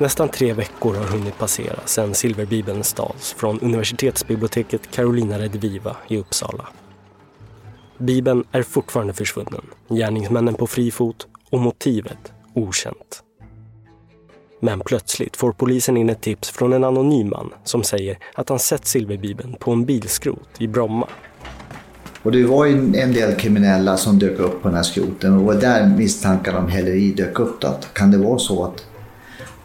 Nästan 0.00 0.28
tre 0.28 0.52
veckor 0.52 0.94
har 0.94 1.04
hunnit 1.04 1.38
passera 1.38 1.80
sedan 1.84 2.14
Silverbibeln 2.14 2.84
stals 2.84 3.34
från 3.38 3.60
universitetsbiblioteket 3.60 4.90
Carolina 4.90 5.38
Rediviva 5.38 5.96
i 6.08 6.18
Uppsala. 6.18 6.68
Bibeln 7.98 8.44
är 8.52 8.62
fortfarande 8.62 9.12
försvunnen, 9.12 9.62
gärningsmännen 9.88 10.54
på 10.54 10.66
fri 10.66 10.90
fot 10.90 11.26
och 11.50 11.60
motivet 11.60 12.32
okänt. 12.54 13.22
Men 14.60 14.80
plötsligt 14.80 15.36
får 15.36 15.52
polisen 15.52 15.96
in 15.96 16.10
ett 16.10 16.20
tips 16.20 16.50
från 16.50 16.72
en 16.72 16.84
anonym 16.84 17.30
man 17.30 17.52
som 17.64 17.82
säger 17.82 18.18
att 18.34 18.48
han 18.48 18.58
sett 18.58 18.86
silverbibeln 18.86 19.56
på 19.60 19.72
en 19.72 19.84
bilskrot 19.84 20.48
i 20.58 20.68
Bromma. 20.68 21.08
Och 22.22 22.32
det 22.32 22.44
var 22.44 22.64
ju 22.64 22.74
en 22.76 23.12
del 23.12 23.34
kriminella 23.34 23.96
som 23.96 24.18
dök 24.18 24.38
upp 24.38 24.62
på 24.62 24.68
den 24.68 24.76
här 24.76 24.82
skroten 24.82 25.32
och 25.32 25.38
det 25.38 25.46
var 25.46 25.54
där 25.54 25.86
misstankarna 25.96 26.58
om 26.58 26.68
häleri 26.68 27.12
dök 27.12 27.38
upp. 27.38 27.60
Då. 27.60 27.78
Kan 27.92 28.10
det 28.10 28.18
vara 28.18 28.38
så 28.38 28.64
att 28.64 28.87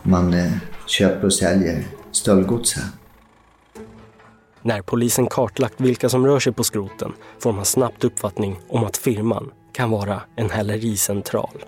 man 0.04 0.34
eh, 0.34 0.52
köper 0.88 1.26
och 1.26 1.34
säljer 1.34 1.84
stöldgods 2.12 2.74
här? 2.74 2.86
När 4.62 4.82
polisen 4.82 5.28
kartlagt 5.28 5.82
vilka 5.82 6.10
som 6.10 6.26
rör 6.26 6.40
sig 6.40 6.54
på 6.54 6.64
skroten 6.64 7.12
får 7.40 7.54
man 7.54 7.66
snabbt 7.66 8.04
uppfattning 8.04 8.60
om 8.70 8.84
att 8.84 8.98
firman 8.98 9.52
kan 9.74 9.90
vara 9.90 10.22
en 10.36 10.50
hälericentral. 10.50 11.66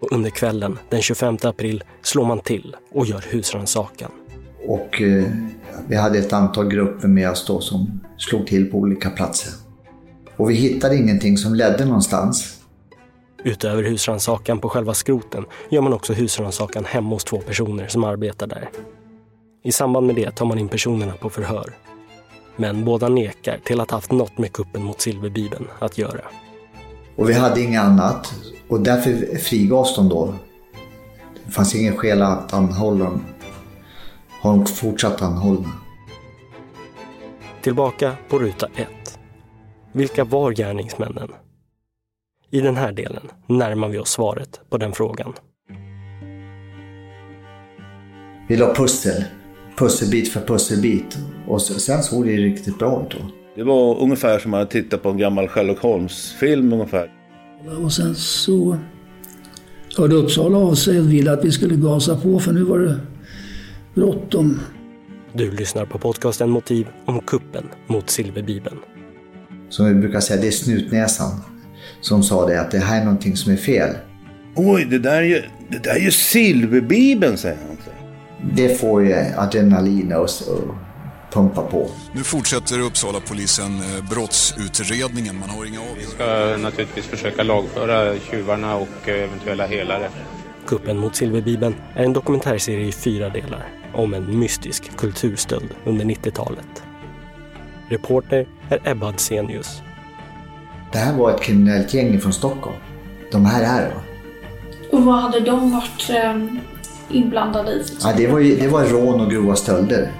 Och 0.00 0.12
under 0.12 0.30
kvällen 0.30 0.78
den 0.90 1.02
25 1.02 1.38
april 1.42 1.84
slår 2.02 2.24
man 2.24 2.40
till 2.40 2.76
och 2.92 3.06
gör 3.06 3.24
husrannsakan. 3.30 4.10
Och 4.66 5.02
eh, 5.02 5.24
vi 5.88 5.96
hade 5.96 6.18
ett 6.18 6.32
antal 6.32 6.68
grupper 6.68 7.08
med 7.08 7.30
oss 7.30 7.46
då 7.46 7.60
som 7.60 8.00
slog 8.16 8.46
till 8.46 8.70
på 8.70 8.78
olika 8.78 9.10
platser. 9.10 9.52
Och 10.36 10.50
vi 10.50 10.54
hittade 10.54 10.96
ingenting 10.96 11.36
som 11.36 11.54
ledde 11.54 11.84
någonstans. 11.84 12.63
Utöver 13.46 13.82
husrannsakan 13.82 14.58
på 14.58 14.68
själva 14.68 14.94
skroten 14.94 15.44
gör 15.68 15.80
man 15.80 15.92
också 15.92 16.12
husrannsakan 16.12 16.84
hemma 16.84 17.10
hos 17.10 17.24
två 17.24 17.38
personer 17.38 17.88
som 17.88 18.04
arbetar 18.04 18.46
där. 18.46 18.70
I 19.62 19.72
samband 19.72 20.06
med 20.06 20.16
det 20.16 20.30
tar 20.30 20.46
man 20.46 20.58
in 20.58 20.68
personerna 20.68 21.12
på 21.12 21.30
förhör. 21.30 21.72
Men 22.56 22.84
båda 22.84 23.08
nekar 23.08 23.58
till 23.64 23.80
att 23.80 23.90
ha 23.90 23.96
haft 23.96 24.12
något 24.12 24.38
med 24.38 24.52
kuppen 24.52 24.82
mot 24.82 25.00
Silverbibeln 25.00 25.66
att 25.78 25.98
göra. 25.98 26.24
Och 27.16 27.28
vi 27.28 27.32
hade 27.32 27.60
inget 27.60 27.82
annat 27.82 28.34
och 28.68 28.80
därför 28.80 29.38
frigavs 29.38 29.96
de 29.96 30.08
då. 30.08 30.34
Det 31.46 31.52
fanns 31.52 31.74
ingen 31.74 31.96
skäl 31.96 32.22
att 32.22 32.52
anhålla 32.52 33.04
dem. 33.04 33.24
Har 34.40 34.56
de 34.56 34.66
fortsatt 34.66 35.22
anhållna. 35.22 35.72
Tillbaka 37.62 38.12
på 38.28 38.38
ruta 38.38 38.66
1. 38.76 39.18
Vilka 39.92 40.24
var 40.24 40.52
gärningsmännen? 40.52 41.28
I 42.54 42.60
den 42.60 42.76
här 42.76 42.92
delen 42.92 43.22
närmar 43.46 43.88
vi 43.88 43.98
oss 43.98 44.10
svaret 44.10 44.60
på 44.70 44.76
den 44.76 44.92
frågan. 44.92 45.32
Vi 48.48 48.56
la 48.56 48.74
pussel, 48.74 49.24
pusselbit 49.76 50.32
för 50.32 50.40
pusselbit 50.40 51.18
och 51.46 51.62
sen 51.62 52.02
såg 52.02 52.26
det 52.26 52.36
riktigt 52.36 52.78
bra 52.78 53.06
ut. 53.06 53.16
Det 53.56 53.62
var 53.62 54.02
ungefär 54.02 54.38
som 54.38 54.54
att 54.54 54.70
titta 54.70 54.98
på 54.98 55.08
en 55.08 55.18
gammal 55.18 55.48
Sherlock 55.48 55.78
Holmes-film 55.78 56.72
ungefär. 56.72 57.12
Och 57.84 57.92
sen 57.92 58.14
så 58.14 58.78
hörde 59.96 60.14
Uppsala 60.14 60.58
av 60.58 60.74
sig 60.74 61.00
och 61.00 61.12
ville 61.12 61.32
att 61.32 61.44
vi 61.44 61.52
skulle 61.52 61.76
gasa 61.76 62.16
på 62.16 62.40
för 62.40 62.52
nu 62.52 62.62
var 62.62 62.78
det 62.78 63.00
bråttom. 63.94 64.60
Du 65.32 65.50
lyssnar 65.50 65.84
på 65.84 65.98
podcasten 65.98 66.50
Motiv 66.50 66.86
om 67.04 67.20
kuppen 67.20 67.64
mot 67.86 68.10
Silverbibeln. 68.10 68.78
Som 69.68 69.86
vi 69.86 69.94
brukar 69.94 70.20
säga, 70.20 70.40
det 70.40 70.46
är 70.46 70.50
snutnäsan 70.50 71.53
som 72.04 72.22
sa 72.22 72.46
det 72.46 72.60
att 72.60 72.70
det 72.70 72.78
här 72.78 73.00
är 73.00 73.04
någonting 73.04 73.36
som 73.36 73.52
är 73.52 73.56
fel. 73.56 73.96
Oj, 74.54 74.84
det 74.84 74.98
där 74.98 75.16
är 75.16 75.22
ju, 75.22 75.42
det 75.68 75.78
där 75.78 75.94
är 75.94 76.00
ju 76.00 76.10
Silverbibeln, 76.10 77.36
säger 77.36 77.56
han. 77.56 77.76
Det 78.54 78.80
får 78.80 79.04
ju 79.04 79.14
adrenalin 79.36 80.12
och, 80.12 80.22
och 80.22 80.74
pumpa 81.32 81.62
på. 81.62 81.90
Nu 82.12 82.22
fortsätter 82.22 82.80
Uppsala 82.80 83.20
polisen 83.28 83.76
eh, 83.76 84.10
brottsutredningen. 84.10 85.38
Man 85.38 85.48
har 85.48 85.64
inga 85.64 85.80
av... 85.80 85.86
Vi 85.98 86.04
ska 86.04 86.56
naturligtvis 86.56 87.06
försöka 87.06 87.42
lagföra 87.42 88.18
tjuvarna 88.30 88.76
och 88.76 89.08
eh, 89.08 89.24
eventuella 89.24 89.66
helare. 89.66 90.08
Kuppen 90.66 90.98
mot 90.98 91.16
Silverbibeln 91.16 91.74
är 91.94 92.04
en 92.04 92.12
dokumentärserie 92.12 92.86
i 92.86 92.92
fyra 92.92 93.28
delar 93.28 93.68
om 93.94 94.14
en 94.14 94.38
mystisk 94.38 94.96
kulturstöld 94.96 95.74
under 95.84 96.04
90-talet. 96.04 96.82
Reporter 97.88 98.46
är 98.68 98.80
Ebba 98.84 99.08
Adsenius. 99.08 99.82
Det 100.94 101.00
här 101.00 101.18
var 101.18 101.30
ett 101.30 101.40
kriminellt 101.40 101.94
gäng 101.94 102.20
från 102.20 102.32
Stockholm. 102.32 102.76
De 103.32 103.44
här 103.44 103.82
är 103.82 103.88
det. 103.88 103.96
Och 104.96 105.04
vad 105.04 105.14
hade 105.14 105.40
de 105.40 105.70
varit 105.70 106.10
eh, 106.10 106.44
inblandade 107.16 107.72
i? 107.72 107.84
Ja, 108.02 108.12
det, 108.16 108.26
var 108.26 108.38
ju, 108.38 108.56
det 108.56 108.68
var 108.68 108.84
rån 108.84 109.20
och 109.20 109.30
grova 109.30 109.56
stölder. 109.56 110.12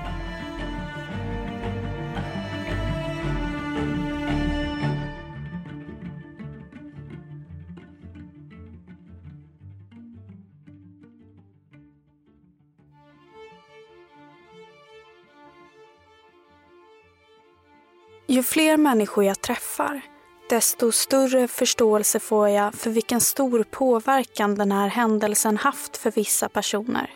Ju 18.26 18.42
fler 18.42 18.76
människor 18.76 19.24
jag 19.24 19.40
träffar, 19.40 20.00
desto 20.49 20.93
större 20.93 21.49
förståelse 21.49 22.21
får 22.21 22.49
jag 22.49 22.75
för 22.75 22.91
vilken 22.91 23.21
stor 23.21 23.65
påverkan 23.71 24.55
den 24.55 24.72
här 24.72 24.88
händelsen 24.88 25.56
haft 25.56 25.97
för 25.97 26.10
vissa 26.10 26.49
personer. 26.49 27.10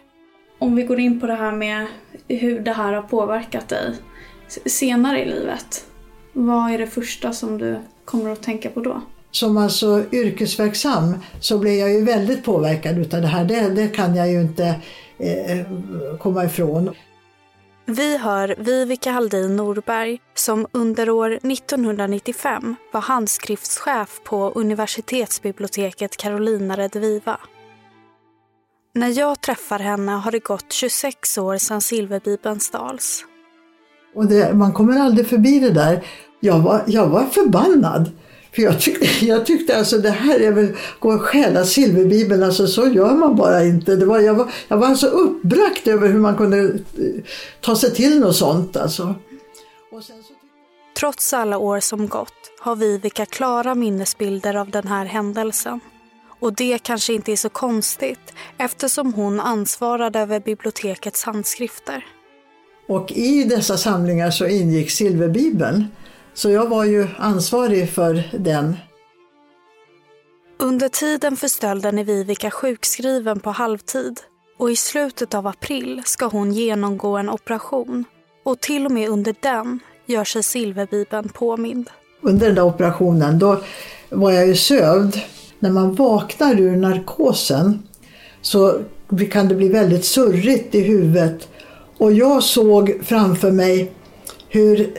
Om 0.59 0.77
vi 0.77 0.83
går 0.83 1.00
in 1.00 1.21
på 1.21 1.27
det 1.27 1.34
här 1.34 1.53
med 1.53 1.87
hur 2.28 2.61
det 2.61 2.72
här 2.72 2.93
har 2.93 3.03
påverkat 3.03 3.69
dig 3.69 3.94
senare 4.66 5.22
i 5.22 5.28
livet. 5.28 5.84
Vad 6.33 6.71
är 6.71 6.78
det 6.78 6.87
första 6.87 7.33
som 7.33 7.59
du 7.59 7.78
kommer 8.05 8.31
att 8.31 8.43
tänka 8.43 8.71
på 8.71 8.81
då? 8.81 9.03
Som 9.31 9.56
alltså 9.56 10.05
yrkesverksam 10.12 11.19
så 11.41 11.59
blev 11.59 11.75
jag 11.75 11.93
ju 11.93 12.05
väldigt 12.05 12.45
påverkad 12.45 12.99
utav 12.99 13.21
det 13.21 13.27
här. 13.27 13.45
Det, 13.45 13.69
det 13.69 13.89
kan 13.89 14.16
jag 14.16 14.31
ju 14.31 14.41
inte 14.41 14.75
eh, 15.19 15.66
komma 16.19 16.45
ifrån. 16.45 16.91
Vi 17.91 18.19
hör 18.19 18.54
Vivica 18.59 19.10
Haldin 19.10 19.56
Norberg 19.56 20.21
som 20.34 20.66
under 20.72 21.10
år 21.10 21.31
1995 21.31 22.76
var 22.93 23.00
handskriftschef 23.00 24.21
på 24.25 24.53
universitetsbiblioteket 24.54 26.16
Carolina 26.16 26.77
Rediviva. 26.77 27.41
När 28.94 29.19
jag 29.19 29.41
träffar 29.41 29.78
henne 29.78 30.12
har 30.12 30.31
det 30.31 30.44
gått 30.44 30.72
26 30.72 31.38
år 31.38 31.59
sedan 31.59 31.81
Silverbibeln 31.81 32.60
stals. 32.60 33.25
Och 34.15 34.27
det, 34.27 34.54
man 34.54 34.72
kommer 34.72 35.00
aldrig 35.00 35.27
förbi 35.27 35.60
det 35.60 35.71
där. 35.71 36.06
Jag 36.41 36.59
var, 36.59 36.82
jag 36.87 37.09
var 37.09 37.25
förbannad. 37.25 38.10
För 38.58 38.62
jag 38.62 38.80
tyckte, 38.80 39.06
jag 39.26 39.46
tyckte 39.46 39.78
alltså 39.78 39.98
det 39.98 40.10
här 40.10 40.41
är 40.41 40.52
väl 40.52 40.76
gå 40.98 41.12
och 41.12 41.22
stjäla 41.22 41.64
silverbibeln, 41.64 42.42
alltså 42.42 42.66
så 42.66 42.88
gör 42.88 43.14
man 43.14 43.36
bara 43.36 43.64
inte. 43.64 43.96
Det 43.96 44.06
var, 44.06 44.19
jag, 44.19 44.34
var, 44.34 44.50
jag 44.69 44.76
var 44.76 44.86
alltså 44.86 45.06
uppbragt 45.06 45.86
över 45.86 46.08
hur 46.08 46.19
man 46.19 46.36
kunde 46.36 46.58
eh, 46.58 47.24
ta 47.60 47.76
sig 47.76 47.94
till 47.94 48.20
något 48.20 48.36
sånt 48.36 48.76
alltså. 48.76 49.02
Så... 49.02 49.14
Trots 50.98 51.32
alla 51.32 51.58
år 51.58 51.80
som 51.80 52.08
gått 52.08 52.34
har 52.60 52.76
Vivica 52.76 53.26
klara 53.26 53.74
minnesbilder 53.74 54.54
av 54.56 54.70
den 54.70 54.86
här 54.86 55.04
händelsen. 55.04 55.80
Och 56.41 56.52
det 56.52 56.78
kanske 56.82 57.12
inte 57.12 57.32
är 57.32 57.36
så 57.36 57.48
konstigt 57.48 58.34
eftersom 58.58 59.14
hon 59.14 59.41
ansvarade 59.41 60.18
över 60.18 60.41
bibliotekets 60.41 61.24
handskrifter. 61.24 62.06
Och 62.88 63.12
i 63.12 63.44
dessa 63.44 63.76
samlingar 63.76 64.30
så 64.30 64.47
ingick 64.47 64.91
silverbibeln. 64.91 65.84
Så 66.38 66.50
jag 66.50 66.69
var 66.69 66.84
ju 66.84 67.06
ansvarig 67.16 67.91
för 67.91 68.22
den. 68.33 68.77
Under 70.59 70.89
tiden 70.89 71.36
för 71.36 71.48
stölden 71.48 71.98
är 71.98 72.04
Vivica 72.04 72.51
sjukskriven 72.51 73.41
på 73.41 73.51
halvtid 73.51 74.21
och 74.59 74.71
i 74.71 74.77
slutet 74.77 75.34
av 75.34 75.47
april 75.47 76.03
ska 76.04 76.27
hon 76.27 76.53
genomgå 76.53 77.16
en 77.16 77.30
operation. 77.30 78.04
Och 78.45 78.60
till 78.60 78.86
och 78.86 78.92
med 78.92 79.09
under 79.09 79.34
den 79.41 79.80
gör 80.07 80.24
sig 80.24 80.42
silverbibeln 80.42 81.28
påmind. 81.28 81.91
Under 82.21 82.47
den 82.47 82.54
där 82.54 82.65
operationen 82.65 83.39
då 83.39 83.60
var 84.09 84.30
jag 84.30 84.47
ju 84.47 84.57
sövd. 84.57 85.21
När 85.59 85.71
man 85.71 85.95
vaknar 85.95 86.60
ur 86.60 86.77
narkosen 86.77 87.83
så 88.42 88.80
kan 89.30 89.48
det 89.48 89.54
bli 89.54 89.68
väldigt 89.68 90.04
surrigt 90.04 90.74
i 90.74 90.80
huvudet. 90.80 91.48
Och 91.98 92.12
jag 92.12 92.42
såg 92.42 93.01
framför 93.04 93.51
mig 93.51 93.92
hur 94.48 94.95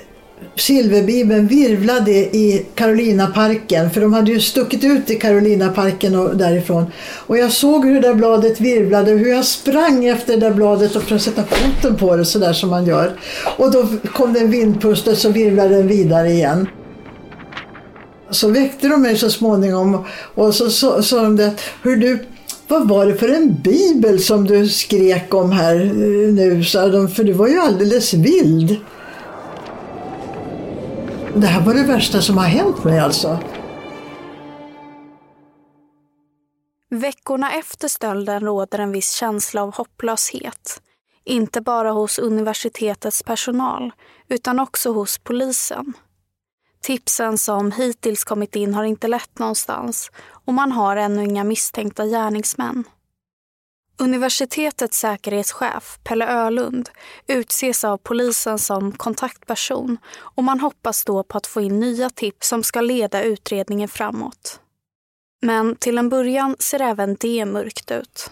silverbibeln 0.56 1.47
virvlade 1.47 2.12
i 2.12 2.65
Karolinaparken, 2.75 3.91
för 3.91 4.01
de 4.01 4.13
hade 4.13 4.31
ju 4.31 4.39
stuckit 4.39 4.83
ut 4.83 5.09
i 5.09 5.15
Karolinaparken 5.15 6.15
och 6.15 6.38
därifrån. 6.38 6.86
Och 7.27 7.38
jag 7.38 7.51
såg 7.51 7.86
hur 7.86 7.94
det 7.94 8.07
där 8.07 8.13
bladet 8.13 8.62
virvlade 8.62 9.13
och 9.13 9.19
hur 9.19 9.30
jag 9.30 9.45
sprang 9.45 10.06
efter 10.06 10.33
det 10.33 10.39
där 10.39 10.53
bladet 10.53 10.95
och 10.95 11.03
försökte 11.03 11.30
sätta 11.30 11.44
foten 11.44 11.95
på 11.95 12.15
det 12.15 12.25
sådär 12.25 12.53
som 12.53 12.69
man 12.69 12.86
gör. 12.86 13.12
Och 13.57 13.71
då 13.71 13.88
kom 14.13 14.33
det 14.33 14.39
en 14.39 14.51
vindpust 14.51 15.07
och 15.07 15.18
så 15.18 15.30
virvlade 15.30 15.75
den 15.75 15.88
vidare 15.88 16.30
igen. 16.30 16.68
Så 18.31 18.50
väckte 18.50 18.88
de 18.88 19.01
mig 19.01 19.18
så 19.18 19.30
småningom 19.30 20.06
och 20.36 20.56
så 20.56 20.69
sa 21.01 21.21
de 21.21 21.36
det, 21.36 21.53
hur 21.83 21.97
du, 21.97 22.25
vad 22.68 22.89
var 22.89 23.06
det 23.06 23.15
för 23.15 23.30
en 23.30 23.56
bibel 23.63 24.19
som 24.19 24.47
du 24.47 24.68
skrek 24.68 25.33
om 25.33 25.51
här 25.51 25.75
eh, 25.75 26.33
nu? 26.33 26.63
sa 26.63 26.88
de, 26.88 27.07
för 27.07 27.24
du 27.24 27.33
var 27.33 27.47
ju 27.47 27.59
alldeles 27.59 28.13
vild. 28.13 28.77
Det 31.36 31.48
här 31.48 31.66
var 31.66 31.74
det 31.74 31.84
värsta 31.84 32.22
som 32.22 32.38
har 32.38 32.46
hänt 32.46 32.84
mig 32.84 33.00
alltså. 33.00 33.40
Veckorna 36.90 37.52
efter 37.52 37.88
stölden 37.88 38.40
råder 38.40 38.80
en 38.80 38.92
viss 38.92 39.12
känsla 39.12 39.64
av 39.64 39.76
hopplöshet. 39.76 40.81
Inte 41.24 41.62
bara 41.62 41.92
hos 41.92 42.20
universitetets 42.20 43.24
personal, 43.24 43.92
utan 44.28 44.60
också 44.60 44.92
hos 44.92 45.18
polisen. 45.18 45.94
Tipsen 46.81 47.38
som 47.38 47.72
hittills 47.72 48.24
kommit 48.24 48.56
in 48.56 48.74
har 48.74 48.84
inte 48.84 49.08
lett 49.08 49.40
någonstans 49.40 50.12
och 50.46 50.54
man 50.54 50.72
har 50.72 50.96
ännu 50.96 51.24
inga 51.24 51.44
misstänkta 51.44 52.06
gärningsmän. 52.06 52.84
Universitetets 54.00 55.00
säkerhetschef, 55.00 56.00
Pelle 56.04 56.28
Ölund, 56.28 56.90
utses 57.28 57.84
av 57.84 57.98
polisen 57.98 58.60
som 58.60 58.92
kontaktperson 58.92 59.98
och 60.18 60.44
man 60.44 60.60
hoppas 60.60 61.06
då 61.06 61.24
på 61.24 61.38
att 61.38 61.48
få 61.48 61.62
in 61.62 61.80
nya 61.80 62.10
tips 62.10 62.48
som 62.48 62.63
ska 62.63 62.81
leda 62.81 63.24
utredningen 63.24 63.90
framåt. 63.90 64.60
Men 65.42 65.75
till 65.75 65.98
en 65.98 66.10
början 66.10 66.56
ser 66.60 66.80
även 66.81 67.18
det 67.19 67.46
mörkt 67.46 67.92
ut. 67.92 68.31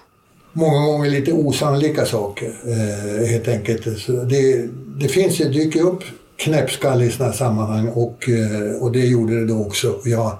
Många 0.53 0.85
gånger 0.85 1.09
lite 1.09 1.33
osannolika 1.33 2.05
saker 2.05 2.53
eh, 2.65 3.27
helt 3.27 3.47
enkelt. 3.47 4.07
Det, 4.29 4.67
det 4.99 5.07
finns, 5.07 5.37
det 5.37 5.49
dyker 5.49 5.81
upp 5.81 6.03
knäppskall 6.37 7.01
i 7.01 7.11
sådana 7.11 7.33
sammanhang 7.33 7.87
och, 7.87 8.29
eh, 8.29 8.81
och 8.81 8.91
det 8.91 9.05
gjorde 9.05 9.39
det 9.39 9.47
då 9.47 9.65
också. 9.65 9.99
Jag, 10.05 10.37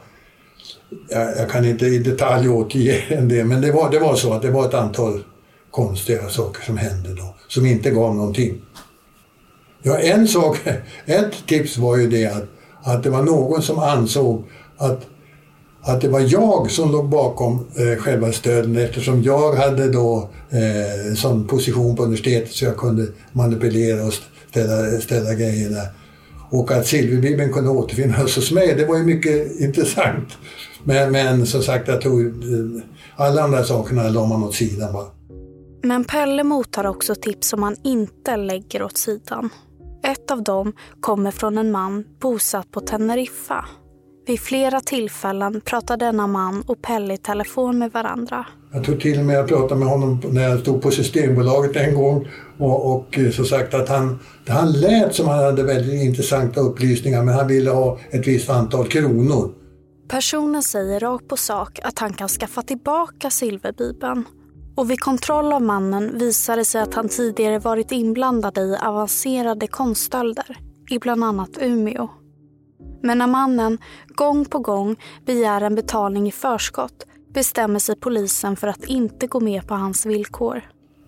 jag, 1.10 1.38
jag, 1.38 1.50
kan 1.50 1.66
inte 1.66 1.86
i 1.86 1.98
detalj 2.00 2.50
återge 2.50 3.22
det 3.22 3.44
men 3.44 3.62
det 3.62 3.72
var, 3.72 3.92
det 3.92 4.00
var 4.00 4.16
så 4.16 4.34
att 4.34 4.42
det 4.42 4.52
var 4.52 4.66
ett 4.66 4.74
antal 4.74 5.24
konstiga 5.72 6.30
saker 6.30 6.66
som 6.66 6.78
hände 6.78 7.14
då 7.14 7.36
som 7.48 7.66
inte 7.66 7.90
gav 7.90 8.16
någonting. 8.16 8.62
Ja, 9.84 9.98
en 9.98 10.28
sak, 10.28 10.58
ett 11.06 11.48
tips 11.48 11.78
var 11.78 11.98
ju 11.98 12.08
det 12.08 12.26
att, 12.26 12.46
att 12.84 13.04
det 13.04 13.10
var 13.10 13.24
någon 13.24 13.62
som 13.62 13.80
ansåg 13.80 14.44
att 14.78 15.06
att 15.88 16.02
det 16.02 16.08
var 16.08 16.20
jag 16.20 16.72
som 16.72 16.92
låg 16.92 17.10
bakom 17.10 17.68
eh, 17.76 17.98
själva 17.98 18.32
stöden 18.32 18.78
eftersom 18.78 19.24
jag 19.24 19.56
hade 19.56 19.92
då 19.92 20.30
eh, 20.50 21.16
sån 21.16 21.48
position 21.48 21.96
på 21.96 22.04
universitetet 22.04 22.52
så 22.52 22.66
jag 22.66 22.78
kunde 22.78 23.08
manipulera 23.32 24.06
och 24.06 24.14
ställa, 24.50 25.02
ställa 25.02 25.34
grejer 25.34 25.70
där. 25.70 25.88
Och 26.50 26.72
att 26.72 26.88
silverbibeln 26.88 27.54
kunde 27.54 27.70
återfinnas 27.70 28.36
hos 28.36 28.52
mig, 28.52 28.76
det 28.76 28.86
var 28.86 28.98
ju 28.98 29.04
mycket 29.04 29.52
intressant. 29.60 30.30
Men, 30.84 31.12
men 31.12 31.46
som 31.46 31.62
sagt, 31.62 31.88
jag 31.88 32.02
tog, 32.02 32.22
eh, 32.22 32.84
alla 33.16 33.42
andra 33.42 33.64
sakerna 33.64 34.10
la 34.10 34.26
man 34.26 34.44
åt 34.44 34.56
sidan 34.56 34.94
bara. 34.94 35.08
Men 35.84 36.04
Pelle 36.04 36.44
mottar 36.44 36.86
också 36.86 37.16
tips 37.16 37.48
som 37.48 37.64
han 37.64 37.76
inte 37.84 38.38
lägger 38.38 38.84
åt 38.84 38.98
sidan. 38.98 39.50
Ett 40.04 40.32
av 40.32 40.44
dem 40.44 40.74
kommer 41.00 41.32
från 41.32 41.58
en 41.58 41.72
man 41.72 42.04
bosatt 42.20 42.72
på 42.72 42.80
Teneriffa 42.80 43.66
vid 44.28 44.40
flera 44.40 44.80
tillfällen 44.80 45.62
pratar 45.62 45.98
denna 45.98 46.28
man 46.28 46.64
och 46.68 46.82
Pelle 46.82 47.14
i 47.14 47.18
telefon 47.18 47.80
med 47.80 47.92
varandra. 47.92 48.46
Jag 48.74 48.84
tror 48.84 48.98
till 48.98 49.24
med 49.24 49.36
jag 49.36 49.48
pratade 49.48 49.80
med 49.80 49.90
honom 49.90 50.22
när 50.32 50.50
jag 50.50 50.60
stod 50.60 50.82
på 50.82 50.92
Systembolaget 50.92 51.76
en 51.76 51.96
gång 51.96 52.28
och, 52.58 52.96
och 52.96 53.20
så 53.34 53.46
sagt 53.46 53.74
att 53.74 53.90
han, 53.90 54.20
han 54.48 54.72
lät 54.72 55.16
som 55.16 55.28
han 55.28 55.44
hade 55.44 55.64
väldigt 55.64 56.04
intressanta 56.04 56.60
upplysningar 56.60 57.24
men 57.24 57.34
han 57.34 57.48
ville 57.48 57.70
ha 57.70 58.00
ett 58.12 58.28
visst 58.28 58.50
antal 58.50 58.88
kronor. 58.88 59.54
Personen 60.08 60.64
säger 60.64 61.00
rakt 61.00 61.28
på 61.28 61.38
sak 61.38 61.80
att 61.84 62.00
han 62.00 62.14
kan 62.14 62.28
skaffa 62.28 62.62
tillbaka 62.62 63.30
silverbibeln. 63.30 64.26
Och 64.76 64.92
vid 64.92 65.00
kontroll 65.00 65.54
av 65.54 65.62
mannen 65.62 66.18
visar 66.18 66.58
det 66.58 66.66
sig 66.66 66.82
att 66.82 66.94
han 66.94 67.10
tidigare 67.10 67.60
varit 67.60 67.92
inblandad 67.92 68.58
i 68.58 68.78
avancerade 68.86 69.68
konststölder 69.68 70.58
i 70.90 71.00
bland 71.00 71.24
annat 71.24 71.50
Umeå. 71.62 72.10
Men 73.08 73.18
när 73.18 73.28
mannen 73.28 73.78
gång 74.08 74.46
på 74.46 74.60
gång 74.60 74.96
begär 75.26 75.62
en 75.62 75.76
betalning 75.76 76.28
i 76.28 76.32
förskott 76.32 77.06
bestämmer 77.34 77.80
sig 77.80 77.96
polisen 77.96 78.56
för 78.56 78.68
att 78.68 78.86
inte 78.86 79.28
gå 79.28 79.40
med 79.40 79.68
på 79.68 79.74
hans 79.74 80.06
villkor. 80.06 80.62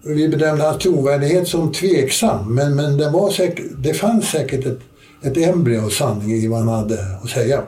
Vi 0.03 0.29
bedömde 0.29 0.63
hans 0.63 0.83
trovärdighet 0.83 1.47
som 1.47 1.71
tveksam 1.71 2.55
men, 2.55 2.75
men 2.75 2.97
det, 2.97 3.09
var 3.09 3.31
säkert, 3.31 3.65
det 3.83 3.93
fanns 3.93 4.29
säkert 4.29 4.65
ett, 4.65 4.79
ett 5.23 5.37
embryo 5.37 5.85
av 5.85 5.89
sanning 5.89 6.31
i 6.31 6.47
vad 6.47 6.59
han 6.59 6.67
hade 6.67 6.97
att 7.23 7.29
säga. 7.29 7.63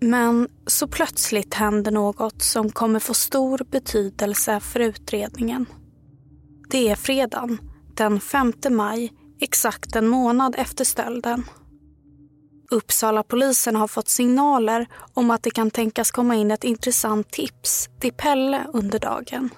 Men 0.00 0.48
så 0.66 0.86
plötsligt 0.86 1.54
händer 1.54 1.90
något 1.90 2.42
som 2.42 2.70
kommer 2.70 3.00
få 3.00 3.14
stor 3.14 3.66
betydelse 3.70 4.60
för 4.60 4.80
utredningen. 4.80 5.66
Det 6.70 6.88
är 6.88 6.96
fredagen, 6.96 7.58
den 7.96 8.20
5 8.20 8.52
maj, 8.70 9.12
exakt 9.40 9.96
en 9.96 10.08
månad 10.08 10.54
efter 10.58 10.84
stölden. 10.84 11.44
Uppsala 12.70 13.22
polisen 13.22 13.76
har 13.76 13.88
fått 13.88 14.08
signaler 14.08 14.86
om 15.14 15.30
att 15.30 15.42
det 15.42 15.50
kan 15.50 15.70
tänkas 15.70 16.10
komma 16.10 16.34
in 16.34 16.50
ett 16.50 16.64
intressant 16.64 17.30
tips 17.30 17.88
till 18.00 18.12
Pelle 18.12 18.60
under 18.72 18.98
dagen. 18.98 19.48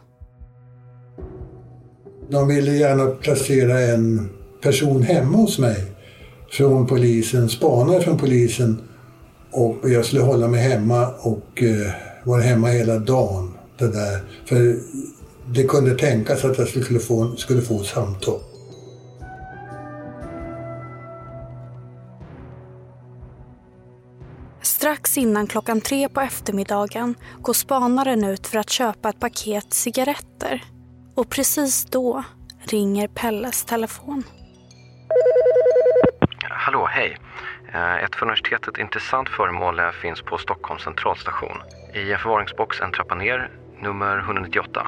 De 2.31 2.49
ville 2.49 2.73
gärna 2.73 3.07
placera 3.07 3.81
en 3.81 4.31
person 4.63 5.03
hemma 5.03 5.37
hos 5.37 5.59
mig 5.59 5.93
från 6.51 6.87
polisen, 6.87 7.49
spanare 7.49 8.01
från 8.01 8.19
polisen 8.19 8.83
och 9.53 9.91
jag 9.91 10.05
skulle 10.05 10.23
hålla 10.23 10.49
mig 10.49 10.61
hemma 10.61 11.09
och 11.09 11.63
eh, 11.63 11.93
vara 12.25 12.43
hemma 12.43 12.69
hela 12.69 12.99
dagen. 12.99 13.55
Det 13.79 13.89
där. 13.89 14.21
För 14.45 14.77
det 15.55 15.65
kunde 15.65 15.99
tänkas 15.99 16.45
att 16.45 16.59
jag 16.59 16.69
skulle 16.69 17.01
få, 17.01 17.37
skulle 17.37 17.63
få 17.63 17.83
samtal. 17.83 18.41
Strax 24.63 25.19
innan 25.19 25.47
klockan 25.47 25.81
tre 25.81 26.09
på 26.09 26.21
eftermiddagen 26.21 27.15
går 27.41 27.53
spanaren 27.53 28.25
ut 28.25 28.47
för 28.47 28.59
att 28.59 28.71
köpa 28.71 29.09
ett 29.09 29.21
paket 29.21 29.75
cigaretter. 29.75 30.65
Och 31.15 31.31
precis 31.31 31.85
då 31.85 32.25
ringer 32.65 33.09
Pelles 33.09 33.65
telefon. 33.65 34.23
Hallå, 36.41 36.87
hej. 36.91 37.19
Eh, 37.75 38.05
ett 38.05 38.15
för 38.15 38.27
universitetet 38.27 38.79
intressant 38.79 39.29
föremål 39.29 39.81
finns 40.03 40.23
på 40.23 40.39
Stockholms 40.39 40.83
centralstation. 40.83 41.57
I 41.95 42.13
en 42.13 42.19
förvaringsbox 42.19 42.81
en 42.81 42.93
trappa 42.93 43.15
ner, 43.15 43.51
nummer 43.81 44.19
198. 44.19 44.87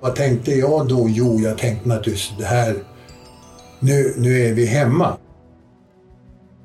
Vad 0.00 0.16
tänkte 0.16 0.50
jag 0.50 0.88
då? 0.88 1.06
Jo, 1.08 1.38
jag 1.40 1.58
tänkte 1.58 1.88
naturligtvis 1.88 2.38
det 2.38 2.44
här, 2.44 2.74
nu, 3.80 4.14
nu 4.16 4.40
är 4.40 4.54
vi 4.54 4.66
hemma. 4.66 5.16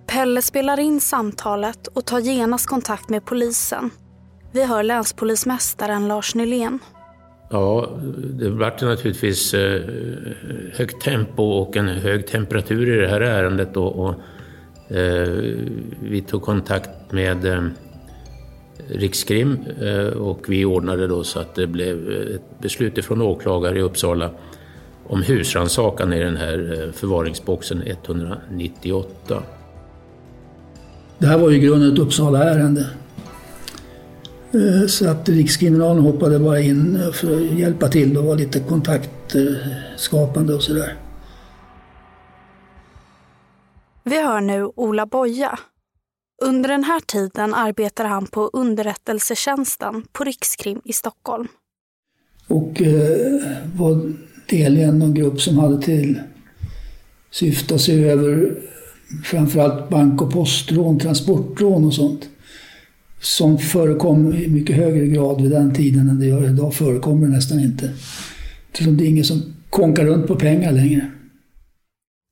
Pelle 0.08 0.42
spelar 0.42 0.80
in 0.80 1.02
samtalet 1.02 1.88
och 1.88 2.06
tar 2.06 2.20
genast 2.20 2.68
kontakt 2.68 3.10
med 3.10 3.26
polisen. 3.26 3.90
Vi 4.52 4.66
hör 4.66 4.84
länspolismästaren 4.84 6.08
Lars 6.08 6.36
Nylén. 6.36 6.80
Ja, 7.50 7.90
det 8.40 8.50
vart 8.50 8.82
naturligtvis 8.82 9.54
eh, 9.54 9.82
högt 10.74 11.02
tempo 11.02 11.44
och 11.44 11.78
en 11.78 11.88
hög 11.88 12.28
temperatur 12.28 12.98
i 12.98 13.02
det 13.02 13.08
här 13.08 13.22
ärendet. 13.22 13.78
Och, 13.78 14.00
och 14.00 14.14
eh, 14.96 15.28
vi 16.02 16.24
tog 16.28 16.42
kontakt 16.42 17.12
med 17.12 17.46
eh, 17.46 17.64
Rikskrim 18.88 19.58
eh, 19.82 20.08
och 20.08 20.50
vi 20.50 20.66
ordnade 20.66 21.08
då 21.08 21.24
så 21.24 21.40
att 21.40 21.56
det 21.56 21.68
blev 21.68 22.12
ett 22.36 22.60
beslut 22.62 23.06
från 23.06 23.22
åklagare 23.22 23.80
i 23.80 23.82
Uppsala 23.82 24.32
om 25.08 25.22
husrannsakan 25.22 26.14
i 26.14 26.20
den 26.20 26.38
här 26.38 26.84
eh, 26.84 26.92
förvaringsboxen 26.92 27.84
198. 27.86 29.44
Det 31.18 31.28
här 31.28 31.38
var 31.38 31.50
ju 31.50 31.56
i 31.56 31.60
grunden 31.60 31.94
ett 31.94 32.00
Uppsala-ärende. 32.00 32.90
Eh, 34.54 34.88
så 34.88 35.10
att 35.10 35.30
Rikskriminalen 35.30 36.04
hoppade 36.04 36.40
bara 36.40 36.60
in 36.60 37.00
för 37.14 37.36
att 37.36 37.60
hjälpa 37.60 37.88
till 37.88 38.18
och 38.18 38.24
vara 38.24 38.36
lite 38.36 38.60
kontaktskapande 38.60 40.54
och 40.54 40.64
sådär. 40.64 40.96
Vi 44.04 44.22
hör 44.24 44.42
nu 44.42 44.72
Ola 44.76 45.06
Boja. 45.06 45.60
Under 46.42 46.70
den 46.70 46.84
här 46.84 47.00
tiden 47.00 47.54
arbetar 47.54 48.06
han 48.06 48.28
på 48.28 48.50
underrättelsetjänsten 48.54 50.04
på 50.12 50.24
Rikskrim 50.24 50.82
i 50.84 50.94
Stockholm. 50.94 51.48
Och 52.48 52.82
eh, 52.82 53.42
var 53.76 54.14
del 54.50 54.78
i 54.78 54.84
en 54.84 55.14
grupp 55.14 55.42
som 55.42 55.58
hade 55.58 55.82
till 55.82 56.22
syfte 57.32 57.76
att 57.76 57.82
se 57.82 58.04
över 58.04 58.56
framförallt 59.24 59.90
bank 59.90 60.22
och 60.22 60.32
postrån, 60.32 61.00
transportrån 61.00 61.86
och 61.86 61.94
sånt. 61.94 62.30
Som 63.20 63.58
förekom 63.58 64.34
i 64.34 64.48
mycket 64.48 64.76
högre 64.76 65.08
grad 65.08 65.42
vid 65.42 65.52
den 65.52 65.74
tiden 65.74 66.10
än 66.10 66.20
det 66.20 66.26
gör 66.26 66.50
idag. 66.50 66.74
Förekommer 66.74 67.28
det 67.28 67.34
nästan 67.34 67.60
inte. 67.60 67.94
Det 68.72 69.04
är 69.04 69.10
ingen 69.10 69.26
som 69.26 69.42
konkar 69.70 70.06
runt 70.06 70.28
på 70.28 70.36
pengar 70.36 70.72
längre. 70.72 71.12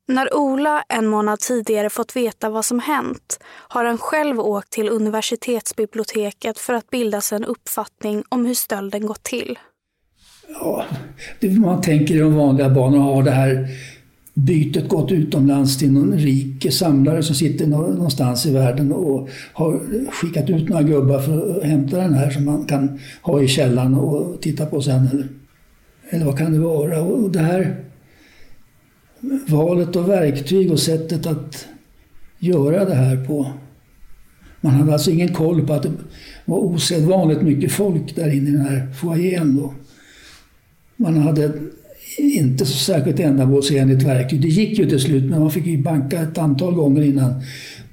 När 0.07 0.35
Ola 0.35 0.83
en 0.89 1.07
månad 1.07 1.39
tidigare 1.39 1.89
fått 1.89 2.15
veta 2.15 2.49
vad 2.49 2.65
som 2.65 2.79
hänt 2.79 3.39
har 3.45 3.85
han 3.85 3.97
själv 3.97 4.39
åkt 4.39 4.69
till 4.69 4.89
universitetsbiblioteket 4.89 6.59
för 6.59 6.73
att 6.73 6.89
bilda 6.89 7.21
sig 7.21 7.35
en 7.35 7.45
uppfattning 7.45 8.23
om 8.29 8.45
hur 8.45 8.53
stölden 8.53 9.05
gått 9.05 9.23
till. 9.23 9.59
Ja, 10.47 10.85
man 11.41 11.81
tänker 11.81 12.15
i 12.15 12.19
de 12.19 12.35
vanliga 12.35 12.69
banorna, 12.69 13.03
har 13.03 13.23
det 13.23 13.31
här 13.31 13.67
bytet 14.33 14.89
gått 14.89 15.11
utomlands 15.11 15.77
till 15.77 15.91
någon 15.91 16.17
rik 16.17 16.73
samlare 16.73 17.23
som 17.23 17.35
sitter 17.35 17.67
någonstans 17.67 18.45
i 18.45 18.51
världen 18.51 18.91
och 18.91 19.29
har 19.53 19.79
skickat 20.11 20.49
ut 20.49 20.69
några 20.69 20.83
gubbar 20.83 21.19
för 21.19 21.57
att 21.57 21.63
hämta 21.63 21.97
den 21.97 22.13
här 22.13 22.29
som 22.29 22.45
man 22.45 22.65
kan 22.65 22.99
ha 23.21 23.41
i 23.41 23.47
källaren 23.47 23.95
och 23.95 24.41
titta 24.41 24.65
på 24.65 24.81
sen. 24.81 25.07
Eller, 25.11 25.27
eller 26.09 26.25
vad 26.25 26.37
kan 26.37 26.53
det 26.53 26.59
vara? 26.59 27.01
Och 27.01 27.31
det 27.31 27.39
här 27.39 27.83
valet 29.47 29.95
av 29.95 30.07
verktyg 30.07 30.71
och 30.71 30.79
sättet 30.79 31.25
att 31.25 31.67
göra 32.39 32.85
det 32.85 32.95
här 32.95 33.25
på. 33.25 33.51
Man 34.61 34.73
hade 34.73 34.93
alltså 34.93 35.11
ingen 35.11 35.33
koll 35.33 35.67
på 35.67 35.73
att 35.73 35.83
det 35.83 35.91
var 36.45 36.57
osedvanligt 36.57 37.41
mycket 37.41 37.71
folk 37.71 38.15
där 38.15 38.33
inne 38.33 38.49
i 38.49 38.51
den 38.51 38.65
här 38.65 38.93
foajén. 38.93 39.69
Man 40.95 41.17
hade 41.17 41.51
inte 42.17 42.65
så 42.65 42.77
särskilt 42.77 43.19
ändamålsenligt 43.19 44.03
verktyg. 44.03 44.41
Det 44.41 44.47
gick 44.47 44.79
ju 44.79 44.89
till 44.89 44.99
slut, 44.99 45.23
men 45.23 45.39
man 45.39 45.51
fick 45.51 45.65
ju 45.65 45.77
banka 45.77 46.21
ett 46.21 46.37
antal 46.37 46.73
gånger 46.73 47.01
innan 47.01 47.41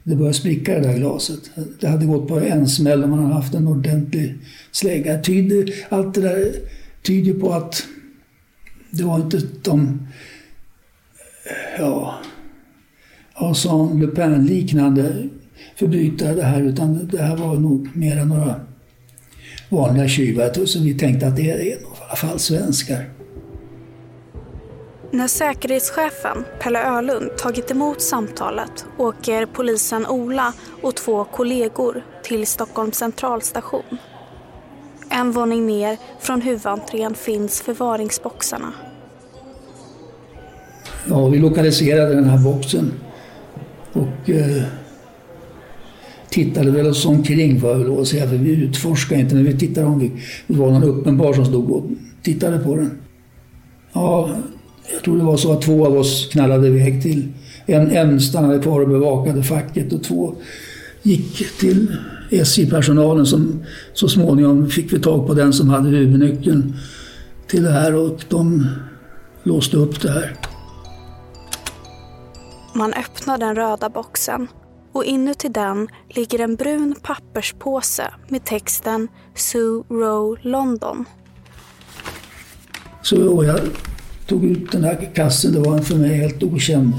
det 0.04 0.16
började 0.16 0.34
spricka 0.34 0.74
det 0.74 0.80
där 0.80 0.96
glaset. 0.96 1.50
Det 1.80 1.88
hade 1.88 2.06
gått 2.06 2.28
på 2.28 2.40
en 2.40 2.68
smäll 2.68 3.04
om 3.04 3.10
man 3.10 3.18
hade 3.18 3.34
haft 3.34 3.54
en 3.54 3.68
ordentlig 3.68 4.34
slägga. 4.72 5.22
Tyder, 5.22 5.74
allt 5.88 6.14
det 6.14 6.20
där 6.20 6.52
tyder 7.02 7.34
på 7.34 7.52
att 7.52 7.86
det 8.90 9.04
var 9.04 9.16
inte 9.16 9.40
de 9.62 10.06
ja, 11.78 12.14
Arsène 13.34 14.00
Lupin-liknande 14.00 15.28
förbrytare 15.76 16.34
det 16.34 16.42
här, 16.42 16.62
utan 16.62 17.08
det 17.12 17.22
här 17.22 17.36
var 17.36 17.56
nog 17.56 17.88
mer 17.96 18.24
några 18.24 18.60
vanliga 19.68 20.08
tjuvar. 20.08 20.66
Så 20.66 20.80
vi 20.80 20.94
tänkte 20.94 21.26
att 21.26 21.36
det 21.36 21.50
är 21.50 21.66
i 21.66 21.76
alla 22.08 22.16
fall 22.16 22.38
svenskar. 22.38 23.19
När 25.12 25.28
säkerhetschefen 25.28 26.44
Pelle 26.60 26.98
Ölund 26.98 27.36
tagit 27.38 27.70
emot 27.70 28.02
samtalet 28.02 28.86
åker 28.98 29.46
polisen 29.46 30.06
Ola 30.06 30.52
och 30.82 30.94
två 30.96 31.24
kollegor 31.24 32.02
till 32.22 32.46
Stockholms 32.46 32.96
centralstation. 32.96 33.98
En 35.10 35.32
våning 35.32 35.66
ner 35.66 35.96
från 36.20 36.40
huvudentrén 36.40 37.14
finns 37.14 37.62
förvaringsboxarna. 37.62 38.72
Ja, 41.08 41.28
vi 41.28 41.38
lokaliserade 41.38 42.14
den 42.14 42.24
här 42.24 42.44
boxen 42.44 42.92
och 43.92 44.30
eh, 44.30 44.62
tittade 46.28 46.70
väl 46.70 46.86
oss 46.86 47.06
omkring 47.06 47.60
får 47.60 47.70
jag 47.70 47.86
lov 47.86 48.00
att 48.00 48.08
säga. 48.08 48.28
För 48.28 48.36
vi 48.36 48.50
utforskade 48.50 49.20
inte, 49.20 49.34
men 49.34 49.44
vi 49.44 49.58
tittade 49.58 49.86
om 49.86 49.98
vi, 49.98 50.12
det 50.46 50.56
var 50.56 50.70
någon 50.70 50.84
uppenbar 50.84 51.32
som 51.32 51.44
stod 51.44 51.70
och 51.70 51.84
tittade 52.22 52.58
på 52.58 52.76
den. 52.76 53.00
Ja, 53.92 54.30
jag 54.92 55.02
tror 55.02 55.16
det 55.16 55.24
var 55.24 55.36
så 55.36 55.52
att 55.52 55.62
två 55.62 55.86
av 55.86 55.96
oss 55.96 56.28
knallade 56.32 56.66
iväg 56.66 57.02
till... 57.02 57.28
En, 57.66 57.90
en 57.90 58.20
stannade 58.20 58.58
kvar 58.58 58.80
och 58.80 58.88
bevakade 58.88 59.42
facket 59.42 59.92
och 59.92 60.04
två 60.04 60.34
gick 61.02 61.58
till 61.58 61.96
SJ-personalen 62.30 63.26
som 63.26 63.64
så 63.92 64.08
småningom 64.08 64.70
fick 64.70 64.92
vi 64.92 65.00
tag 65.00 65.26
på 65.26 65.34
den 65.34 65.52
som 65.52 65.68
hade 65.68 65.88
huvudnyckeln 65.88 66.76
till 67.46 67.62
det 67.62 67.70
här 67.70 67.94
och 67.94 68.24
de 68.28 68.66
låste 69.42 69.76
upp 69.76 70.00
det 70.00 70.10
här. 70.10 70.36
Man 72.74 72.92
öppnar 72.92 73.38
den 73.38 73.54
röda 73.54 73.88
boxen 73.88 74.48
och 74.92 75.04
inuti 75.04 75.48
den 75.48 75.88
ligger 76.08 76.38
en 76.38 76.56
brun 76.56 76.94
papperspåse 77.02 78.04
med 78.28 78.44
texten 78.44 79.08
Sue 79.34 79.82
Row 79.88 80.38
London. 80.42 81.04
Så 83.02 83.16
jag 83.16 83.58
tog 84.30 84.44
ut 84.44 84.72
den 84.72 84.84
här 84.84 85.10
kassen. 85.14 85.52
Det 85.52 85.60
var 85.60 85.76
en 85.76 85.82
för 85.82 85.94
mig 85.94 86.16
helt 86.16 86.42
okänd 86.42 86.92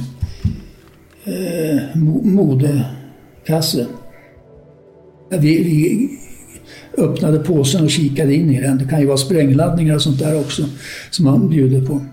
eh, 1.23 1.97
modekasse. 2.23 3.87
Vi, 5.29 5.63
vi 5.63 6.09
öppnade 6.97 7.39
påsen 7.39 7.83
och 7.83 7.89
kikade 7.89 8.33
in 8.33 8.51
i 8.51 8.61
den. 8.61 8.77
Det 8.77 8.85
kan 8.85 8.99
ju 8.99 9.05
vara 9.05 9.17
sprängladdningar 9.17 9.95
och 9.95 10.01
sånt 10.01 10.19
där 10.19 10.39
också 10.39 10.63
som 11.11 11.25
man 11.25 11.49
bjuder 11.49 11.87
på. 11.87 12.05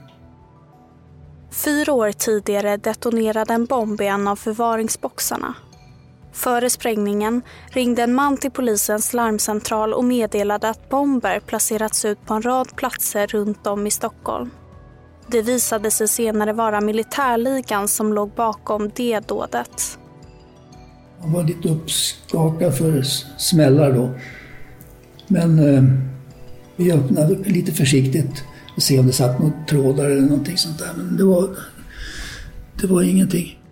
Fyra 1.50 1.92
år 1.92 2.12
tidigare 2.12 2.76
detonerade 2.76 3.54
en 3.54 3.64
bomb 3.64 4.00
i 4.00 4.06
en 4.06 4.28
av 4.28 4.36
förvaringsboxarna. 4.36 5.54
Före 6.32 6.70
sprängningen 6.70 7.42
ringde 7.70 8.02
en 8.02 8.14
man 8.14 8.36
till 8.36 8.50
polisens 8.50 9.12
larmcentral 9.12 9.94
och 9.94 10.04
meddelade 10.04 10.68
att 10.68 10.88
bomber 10.88 11.40
placerats 11.40 12.04
ut 12.04 12.26
på 12.26 12.34
en 12.34 12.42
rad 12.42 12.76
platser 12.76 13.26
runt 13.26 13.66
om 13.66 13.86
i 13.86 13.90
Stockholm. 13.90 14.50
Det 15.30 15.42
visade 15.42 15.90
sig 15.90 16.08
senare 16.08 16.52
vara 16.52 16.80
militärligan 16.80 17.88
som 17.88 18.12
låg 18.12 18.30
bakom 18.30 18.90
det 18.94 19.20
dådet. 19.20 19.98
Man 21.20 21.32
var 21.32 21.44
lite 21.44 21.68
uppskakad 21.68 22.78
för 22.78 23.02
smällar 23.38 23.92
då. 23.92 24.10
Men 25.26 25.58
eh, 25.58 25.82
vi 26.76 26.92
öppnade 26.92 27.34
lite 27.34 27.72
försiktigt 27.72 28.44
och 28.76 28.82
se 28.82 28.98
om 28.98 29.06
det 29.06 29.12
satt 29.12 29.38
några 29.38 29.64
trådar 29.68 30.04
eller 30.04 30.22
någonting 30.22 30.56
sånt 30.56 30.78
där. 30.78 30.92
Men 30.96 31.16
det 31.16 31.24
var, 31.24 31.56
det 32.80 32.86
var 32.86 33.02
ingenting. 33.02 33.62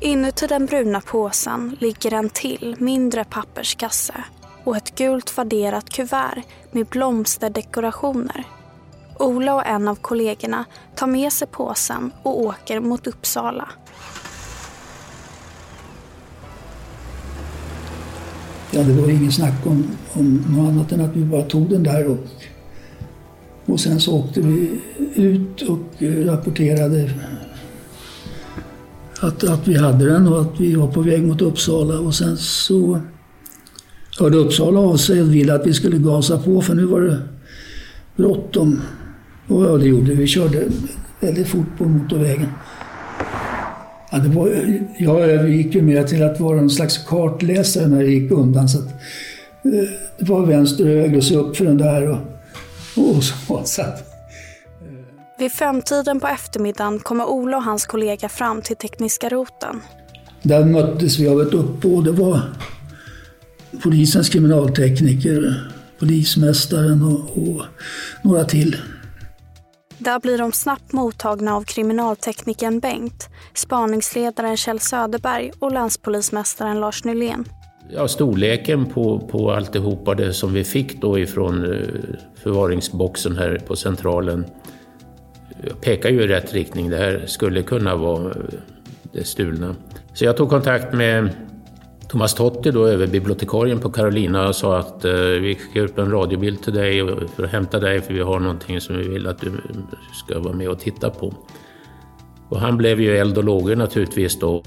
Inuti 0.00 0.46
den 0.46 0.66
bruna 0.66 1.00
påsen 1.00 1.76
ligger 1.80 2.14
en 2.14 2.28
till 2.28 2.76
mindre 2.78 3.24
papperskasse 3.24 4.14
och 4.64 4.76
ett 4.76 4.94
gult 4.94 5.36
vadderat 5.36 5.90
kuvert 5.90 6.42
med 6.72 6.86
blomsterdekorationer 6.86 8.46
Ola 9.20 9.54
och 9.54 9.66
en 9.66 9.88
av 9.88 9.94
kollegorna 9.94 10.64
tar 10.94 11.06
med 11.06 11.32
sig 11.32 11.48
påsen 11.48 12.10
och 12.22 12.40
åker 12.40 12.80
mot 12.80 13.06
Uppsala. 13.06 13.68
Ja, 18.70 18.82
det 18.82 18.92
var 18.92 19.10
ingen 19.10 19.32
snack 19.32 19.66
om, 19.66 19.84
om 20.12 20.44
något 20.48 20.68
annat 20.68 20.92
än 20.92 21.00
att 21.00 21.16
vi 21.16 21.24
bara 21.24 21.42
tog 21.42 21.70
den 21.70 21.82
där 21.82 22.06
och, 22.06 22.18
och 23.66 23.80
sen 23.80 24.00
så 24.00 24.18
åkte 24.18 24.40
vi 24.40 24.80
ut 25.14 25.62
och 25.62 26.02
eh, 26.02 26.24
rapporterade 26.24 27.10
att, 29.20 29.44
att 29.44 29.68
vi 29.68 29.78
hade 29.78 30.12
den 30.12 30.28
och 30.28 30.40
att 30.40 30.60
vi 30.60 30.74
var 30.74 30.86
på 30.86 31.00
väg 31.00 31.26
mot 31.26 31.42
Uppsala 31.42 31.98
och 31.98 32.14
sen 32.14 32.36
så 32.36 33.00
hörde 34.18 34.36
Uppsala 34.36 34.80
av 34.80 34.96
sig 34.96 35.22
och 35.22 35.34
ville 35.34 35.54
att 35.54 35.66
vi 35.66 35.74
skulle 35.74 35.98
gasa 35.98 36.38
på 36.38 36.62
för 36.62 36.74
nu 36.74 36.84
var 36.84 37.00
det 37.00 37.18
bråttom. 38.16 38.80
Och 39.50 39.64
ja, 39.64 39.68
det 39.68 39.86
gjorde 39.86 40.10
vi. 40.10 40.14
Vi 40.14 40.26
körde 40.26 40.64
väldigt 41.20 41.48
fort 41.48 41.78
på 41.78 41.84
motorvägen. 41.84 42.48
Ja, 44.10 44.18
det 44.18 44.28
var, 44.28 44.48
jag 44.98 45.20
övergick 45.20 45.74
ju 45.74 45.82
mer 45.82 46.04
till 46.04 46.22
att 46.22 46.40
vara 46.40 46.58
en 46.58 46.70
slags 46.70 46.98
kartläsare 46.98 47.88
när 47.88 48.02
det 48.02 48.10
gick 48.10 48.30
undan. 48.30 48.68
Så 48.68 48.78
att, 48.78 48.86
eh, 49.64 49.88
det 50.18 50.28
var 50.28 50.46
vänster 50.46 50.84
och 50.84 50.90
höger 50.90 51.16
och 51.16 51.24
se 51.24 51.36
upp 51.36 51.56
för 51.56 51.64
den 51.64 51.78
där 51.78 52.08
och, 52.08 52.18
och 52.96 53.24
så. 53.24 53.62
så 53.64 53.82
att, 53.82 54.06
vid 55.38 55.52
femtiden 55.52 56.20
på 56.20 56.26
eftermiddagen 56.26 56.98
kommer 56.98 57.24
Ola 57.24 57.56
och 57.56 57.62
hans 57.62 57.86
kollega 57.86 58.28
fram 58.28 58.62
till 58.62 58.76
tekniska 58.76 59.28
roten. 59.28 59.80
Där 60.42 60.64
möttes 60.64 61.18
vi 61.18 61.28
av 61.28 61.40
ett 61.42 61.54
uppbåd. 61.54 62.04
Det 62.04 62.12
var 62.12 62.40
polisens 63.82 64.28
kriminaltekniker, 64.28 65.70
polismästaren 65.98 67.02
och, 67.02 67.38
och 67.38 67.62
några 68.22 68.44
till. 68.44 68.76
Där 70.00 70.20
blir 70.20 70.38
de 70.38 70.52
snabbt 70.52 70.92
mottagna 70.92 71.54
av 71.56 71.62
kriminalteknikern 71.62 72.80
Bengt, 72.80 73.28
spaningsledaren 73.54 74.56
Kjell 74.56 74.80
Söderberg 74.80 75.52
och 75.58 75.72
länspolismästaren 75.72 76.80
Lars 76.80 77.04
Nylén. 77.04 77.44
Ja, 77.90 78.08
storleken 78.08 78.86
på, 78.86 79.18
på 79.18 79.52
alltihopa 79.52 80.14
det 80.14 80.32
som 80.32 80.52
vi 80.52 80.64
fick 80.64 81.00
då 81.00 81.18
ifrån 81.18 81.64
eh, 81.64 81.88
förvaringsboxen 82.42 83.36
här 83.36 83.58
på 83.66 83.76
Centralen 83.76 84.44
eh, 85.64 85.74
pekar 85.74 86.10
ju 86.10 86.22
i 86.22 86.26
rätt 86.26 86.52
riktning. 86.52 86.90
Det 86.90 86.96
här 86.96 87.24
skulle 87.26 87.62
kunna 87.62 87.96
vara 87.96 88.30
eh, 88.30 88.36
det 89.12 89.24
stulna. 89.24 89.76
Så 90.14 90.24
jag 90.24 90.36
tog 90.36 90.50
kontakt 90.50 90.92
med 90.92 91.30
Thomas 92.10 92.34
Totti, 92.34 92.70
då, 92.70 92.86
överbibliotekarien 92.86 93.80
på 93.80 93.90
Carolina, 93.90 94.52
sa 94.52 94.78
att 94.78 95.04
eh, 95.04 95.12
vi 95.12 95.54
skickar 95.54 95.80
upp 95.80 95.98
en 95.98 96.10
radiobild 96.10 96.62
till 96.62 96.74
dig 96.74 97.06
för 97.36 97.44
att 97.44 97.50
hämta 97.50 97.78
dig, 97.80 98.00
för 98.00 98.14
vi 98.14 98.20
har 98.20 98.40
någonting 98.40 98.80
som 98.80 98.96
vi 98.96 99.08
vill 99.08 99.26
att 99.26 99.40
du 99.40 99.52
ska 100.12 100.40
vara 100.40 100.54
med 100.54 100.68
och 100.68 100.80
titta 100.80 101.10
på. 101.10 101.34
Och 102.48 102.60
han 102.60 102.76
blev 102.76 103.00
ju 103.00 103.16
eld 103.16 103.38
och 103.38 103.44
lågor 103.44 103.76
naturligtvis 103.76 104.38
då. 104.38 104.62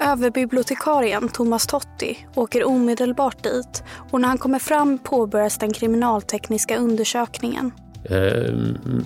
Överbibliotekarien 0.00 1.28
Thomas 1.28 1.66
Totti 1.66 2.18
åker 2.34 2.66
omedelbart 2.66 3.42
dit 3.42 3.82
och 4.10 4.20
när 4.20 4.28
han 4.28 4.38
kommer 4.38 4.58
fram 4.58 4.98
påbörjas 4.98 5.58
den 5.58 5.72
kriminaltekniska 5.72 6.78
undersökningen. 6.78 7.70
Eh, 8.04 8.54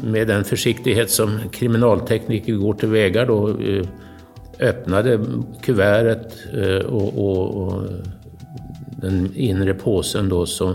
med 0.02 0.28
den 0.28 0.44
försiktighet 0.44 1.11
som 1.11 1.40
kriminaltekniker 1.50 2.52
går 2.52 2.75
till 2.75 2.88
vägar 2.88 3.26
då, 3.26 3.49
eh, 3.49 3.87
öppnade 4.62 5.21
kuvertet 5.62 6.37
eh, 6.54 6.87
och, 6.87 7.19
och, 7.19 7.62
och 7.62 7.83
den 9.02 9.33
inre 9.35 9.75
påsen 9.75 10.28
då 10.28 10.47
så 10.47 10.71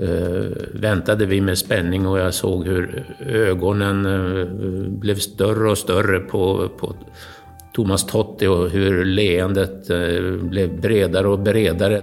eh, 0.00 0.46
väntade 0.72 1.26
vi 1.26 1.40
med 1.40 1.58
spänning 1.58 2.06
och 2.06 2.18
jag 2.18 2.34
såg 2.34 2.66
hur 2.66 3.04
ögonen 3.26 4.06
eh, 4.06 4.46
blev 4.88 5.14
större 5.14 5.70
och 5.70 5.78
större 5.78 6.20
på, 6.20 6.68
på 6.78 6.94
Thomas 7.74 8.06
Totti 8.06 8.46
och 8.46 8.70
hur 8.70 9.04
leendet 9.04 9.90
eh, 9.90 10.32
blev 10.42 10.80
bredare 10.80 11.28
och 11.28 11.38
bredare. 11.38 12.02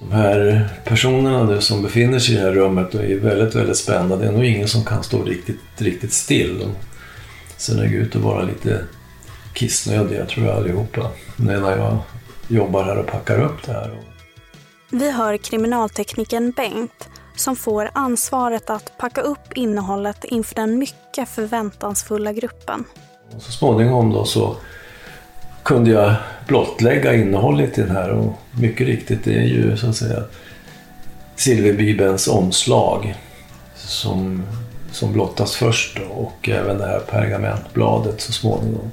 De 0.00 0.12
här 0.12 0.68
personerna 0.84 1.44
nu 1.44 1.60
som 1.60 1.82
befinner 1.82 2.18
sig 2.18 2.34
i 2.34 2.38
det 2.38 2.44
här 2.44 2.52
rummet 2.52 2.94
är 2.94 3.20
väldigt, 3.20 3.54
väldigt 3.54 3.76
spända. 3.76 4.16
Det 4.16 4.26
är 4.26 4.32
nog 4.32 4.44
ingen 4.44 4.68
som 4.68 4.84
kan 4.84 5.02
stå 5.02 5.22
riktigt, 5.22 5.60
riktigt 5.78 6.12
still. 6.12 6.58
De 6.58 6.66
ser 7.58 7.74
nog 7.74 7.92
ut 7.92 8.16
att 8.16 8.22
vara 8.22 8.42
lite 8.42 8.84
kissnödiga 9.52 10.26
tror 10.26 10.46
jag 10.46 10.56
allihopa. 10.56 11.00
Är 11.38 11.42
när 11.42 11.76
jag 11.76 11.98
jobbar 12.48 12.84
här 12.84 12.98
och 12.98 13.06
packar 13.06 13.40
upp 13.40 13.66
det 13.66 13.72
här. 13.72 13.98
Vi 14.90 15.10
hör 15.10 15.36
kriminalteknikern 15.36 16.50
Bengt 16.50 17.08
som 17.36 17.56
får 17.56 17.90
ansvaret 17.92 18.70
att 18.70 18.98
packa 18.98 19.20
upp 19.20 19.52
innehållet 19.54 20.24
inför 20.24 20.54
den 20.54 20.78
mycket 20.78 21.28
förväntansfulla 21.28 22.32
gruppen. 22.32 22.84
Och 23.36 23.42
så 23.42 23.52
småningom 23.52 24.12
då 24.12 24.24
så 24.24 24.56
kunde 25.62 25.90
jag 25.90 26.14
blottlägga 26.46 27.14
innehållet 27.14 27.78
i 27.78 27.80
den 27.80 27.90
här 27.90 28.10
och 28.10 28.32
mycket 28.60 28.86
riktigt 28.86 29.24
det 29.24 29.34
är 29.34 29.44
ju 29.44 29.76
så 29.76 29.88
att 29.88 29.96
säga 29.96 30.22
Silverbibelns 31.36 32.28
omslag 32.28 33.14
som, 33.74 34.42
som 34.92 35.12
blottas 35.12 35.56
först 35.56 35.96
då, 35.96 36.14
och 36.14 36.48
även 36.48 36.78
det 36.78 36.86
här 36.86 37.00
pergamentbladet 37.00 38.20
så 38.20 38.32
småningom. 38.32 38.90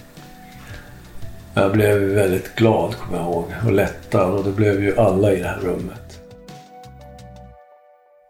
Jag 1.53 1.71
blev 1.71 1.97
väldigt 1.97 2.55
glad 2.55 2.95
kommer 2.95 3.17
jag 3.17 3.27
ihåg 3.27 3.45
och 3.65 3.71
lättad 3.71 4.33
och 4.33 4.43
det 4.43 4.51
blev 4.51 4.83
ju 4.83 4.97
alla 4.97 5.33
i 5.33 5.39
det 5.39 5.47
här 5.47 5.59
rummet. 5.59 6.19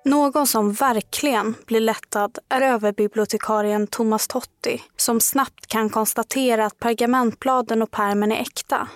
Någon 0.05 0.47
som 0.47 0.73
verkligen 0.73 1.55
blir 1.65 1.79
lättad 1.79 2.37
är 2.49 2.61
överbibliotekarien 2.61 3.87
Thomas 3.87 4.27
Totti 4.27 4.81
som 4.97 5.19
snabbt 5.19 5.67
kan 5.67 5.89
konstatera 5.89 6.65
att 6.65 6.79
pergamentbladen 6.79 7.81
och 7.81 7.91
pärmen 7.91 8.31
är 8.31 8.41
äkta. 8.41 8.87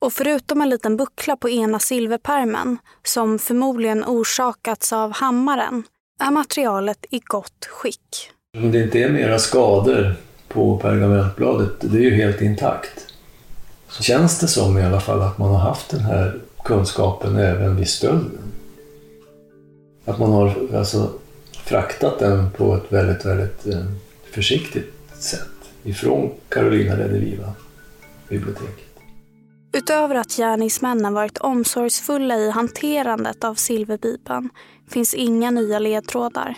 Och 0.00 0.12
förutom 0.12 0.62
en 0.62 0.68
liten 0.68 0.96
buckla 0.96 1.36
på 1.36 1.50
ena 1.50 1.78
silverpärmen 1.78 2.78
som 3.02 3.38
förmodligen 3.38 4.04
orsakats 4.04 4.92
av 4.92 5.12
hammaren 5.12 5.82
är 6.18 6.30
materialet 6.30 7.06
i 7.10 7.20
gott 7.24 7.66
skick. 7.66 8.30
Om 8.56 8.72
det 8.72 8.82
inte 8.82 8.98
är 8.98 9.10
mera 9.10 9.38
skador 9.38 10.14
på 10.48 10.78
pergamentbladet, 10.78 11.72
det 11.80 11.98
är 11.98 12.02
ju 12.02 12.14
helt 12.14 12.40
intakt. 12.40 13.06
Så 13.88 14.02
känns 14.02 14.40
det 14.40 14.48
som 14.48 14.78
i 14.78 14.82
alla 14.82 15.00
fall 15.00 15.22
att 15.22 15.38
man 15.38 15.50
har 15.50 15.58
haft 15.58 15.90
den 15.90 16.00
här 16.00 16.40
kunskapen 16.64 17.36
även 17.36 17.76
vid 17.76 17.88
stölden. 17.88 18.52
Att 20.04 20.18
man 20.18 20.32
har 20.32 20.54
alltså 20.74 21.12
fraktat 21.64 22.18
den 22.18 22.50
på 22.50 22.74
ett 22.76 22.92
väldigt, 22.92 23.26
väldigt 23.26 23.66
eh, 23.66 23.84
försiktigt 24.30 24.92
sätt 25.18 25.48
ifrån 25.82 26.30
Carolina 26.48 26.96
Rediviva 26.96 27.52
biblioteket. 28.28 28.86
Utöver 29.72 30.14
att 30.14 30.36
gärningsmännen 30.36 31.14
varit 31.14 31.38
omsorgsfulla 31.38 32.36
i 32.36 32.50
hanterandet 32.50 33.44
av 33.44 33.54
silverbibeln 33.54 34.50
finns 34.90 35.14
inga 35.14 35.50
nya 35.50 35.78
ledtrådar. 35.78 36.54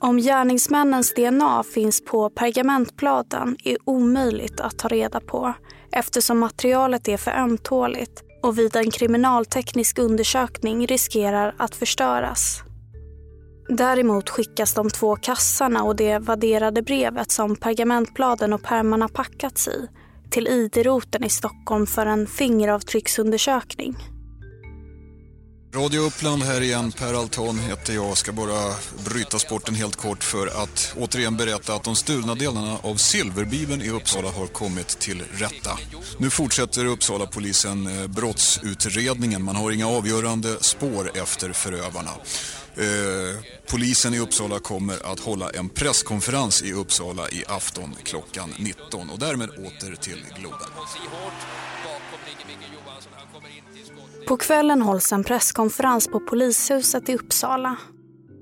Om 0.00 0.16
gärningsmännens 0.16 1.14
DNA 1.14 1.62
finns 1.62 2.04
på 2.04 2.30
pergamentbladen 2.30 3.56
är 3.64 3.76
omöjligt 3.84 4.60
att 4.60 4.78
ta 4.78 4.88
reda 4.88 5.20
på 5.20 5.54
eftersom 5.92 6.38
materialet 6.38 7.08
är 7.08 7.16
för 7.16 7.30
ömtåligt 7.30 8.22
och 8.42 8.58
vid 8.58 8.76
en 8.76 8.90
kriminalteknisk 8.90 9.98
undersökning 9.98 10.86
riskerar 10.86 11.54
att 11.58 11.74
förstöras. 11.74 12.62
Däremot 13.68 14.30
skickas 14.30 14.74
de 14.74 14.90
två 14.90 15.16
kassarna 15.16 15.82
och 15.82 15.96
det 15.96 16.18
vadderade 16.18 16.82
brevet 16.82 17.30
som 17.30 17.56
pergamentbladen 17.56 18.52
och 18.52 18.62
pärmarna 18.62 19.08
packats 19.08 19.68
i 19.68 19.88
till 20.30 20.48
ID-roten 20.48 21.24
i 21.24 21.28
Stockholm 21.28 21.86
för 21.86 22.06
en 22.06 22.26
fingeravtrycksundersökning. 22.26 23.96
Radio 25.74 26.00
Uppland 26.00 26.42
här 26.42 26.60
igen, 26.60 26.92
Per 26.92 27.14
Alton 27.14 27.58
heter 27.58 27.94
jag. 27.94 28.16
Ska 28.16 28.32
bara 28.32 28.74
bryta 29.04 29.38
sporten 29.38 29.74
helt 29.74 29.96
kort 29.96 30.24
för 30.24 30.46
att 30.46 30.94
återigen 30.96 31.36
berätta 31.36 31.74
att 31.74 31.84
de 31.84 31.96
stulna 31.96 32.34
delarna 32.34 32.78
av 32.82 32.94
Silverbibeln 32.96 33.82
i 33.82 33.90
Uppsala 33.90 34.30
har 34.30 34.46
kommit 34.46 34.88
till 34.88 35.22
rätta. 35.32 35.78
Nu 36.18 36.30
fortsätter 36.30 36.84
Uppsala 36.84 37.26
polisen 37.26 37.86
eh, 37.86 38.06
brottsutredningen. 38.06 39.42
Man 39.42 39.56
har 39.56 39.70
inga 39.70 39.88
avgörande 39.88 40.56
spår 40.60 41.10
efter 41.14 41.52
förövarna. 41.52 42.10
Eh, 42.76 42.84
polisen 43.70 44.14
i 44.14 44.18
Uppsala 44.18 44.58
kommer 44.58 45.12
att 45.12 45.20
hålla 45.20 45.50
en 45.50 45.68
presskonferens 45.68 46.62
i 46.62 46.72
Uppsala 46.72 47.28
i 47.28 47.44
afton 47.48 47.96
klockan 48.04 48.54
19 48.58 49.10
och 49.10 49.18
därmed 49.18 49.50
åter 49.50 49.96
till 49.96 50.24
Globen. 50.38 50.68
På 54.28 54.36
kvällen 54.36 54.82
hålls 54.82 55.12
en 55.12 55.24
presskonferens 55.24 56.08
på 56.08 56.20
polishuset 56.20 57.08
i 57.08 57.14
Uppsala. 57.14 57.76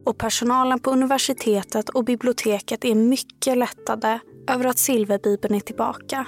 Och 0.05 0.19
personalen 0.19 0.79
på 0.81 0.91
universitetet 0.91 1.89
och 1.89 2.05
biblioteket 2.05 2.85
är 2.85 2.95
mycket 2.95 3.59
lättade 3.59 4.21
över 4.51 4.65
att 4.65 4.79
silverbibeln 4.79 5.55
är 5.55 5.61
tillbaka. 5.61 6.27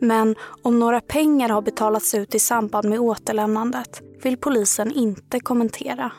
Men 0.00 0.34
om 0.62 0.78
några 0.78 1.00
pengar 1.00 1.48
har 1.48 1.62
betalats 1.62 2.14
ut 2.14 2.34
i 2.34 2.38
samband 2.38 2.88
med 2.88 3.00
återlämnandet 3.00 4.02
vill 4.22 4.36
polisen 4.36 4.92
inte 4.92 5.40
kommentera. 5.40 6.12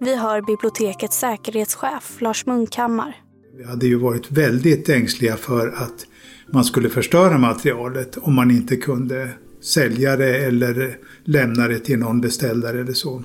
Vi 0.00 0.16
hör 0.16 0.42
bibliotekets 0.42 1.18
säkerhetschef 1.18 2.20
Lars 2.20 2.46
Munkhammar. 2.46 3.16
Vi 3.56 3.64
hade 3.64 3.86
ju 3.86 3.98
varit 3.98 4.30
väldigt 4.30 4.88
ängsliga 4.88 5.36
för 5.36 5.68
att 5.68 6.06
man 6.52 6.64
skulle 6.64 6.88
förstöra 6.88 7.38
materialet 7.38 8.16
om 8.16 8.34
man 8.34 8.50
inte 8.50 8.76
kunde 8.76 9.30
säljare 9.60 10.36
eller 10.36 10.98
lämna 11.24 11.68
det 11.68 11.78
till 11.78 11.98
någon 11.98 12.20
beställare 12.20 12.80
eller 12.80 12.92
så. 12.92 13.22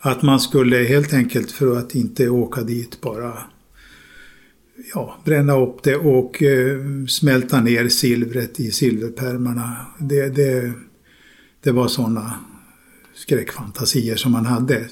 Att 0.00 0.22
man 0.22 0.40
skulle 0.40 0.76
helt 0.76 1.14
enkelt 1.14 1.50
för 1.50 1.76
att 1.76 1.94
inte 1.94 2.28
åka 2.28 2.60
dit 2.60 3.00
bara 3.00 3.38
ja, 4.94 5.16
bränna 5.24 5.56
upp 5.56 5.82
det 5.82 5.96
och 5.96 6.42
eh, 6.42 6.78
smälta 7.08 7.60
ner 7.60 7.88
silvret 7.88 8.60
i 8.60 8.70
silverpärmarna. 8.70 9.76
Det, 9.98 10.28
det, 10.28 10.72
det 11.62 11.70
var 11.70 11.88
sådana 11.88 12.34
skräckfantasier 13.14 14.16
som 14.16 14.32
man 14.32 14.46
hade. 14.46 14.88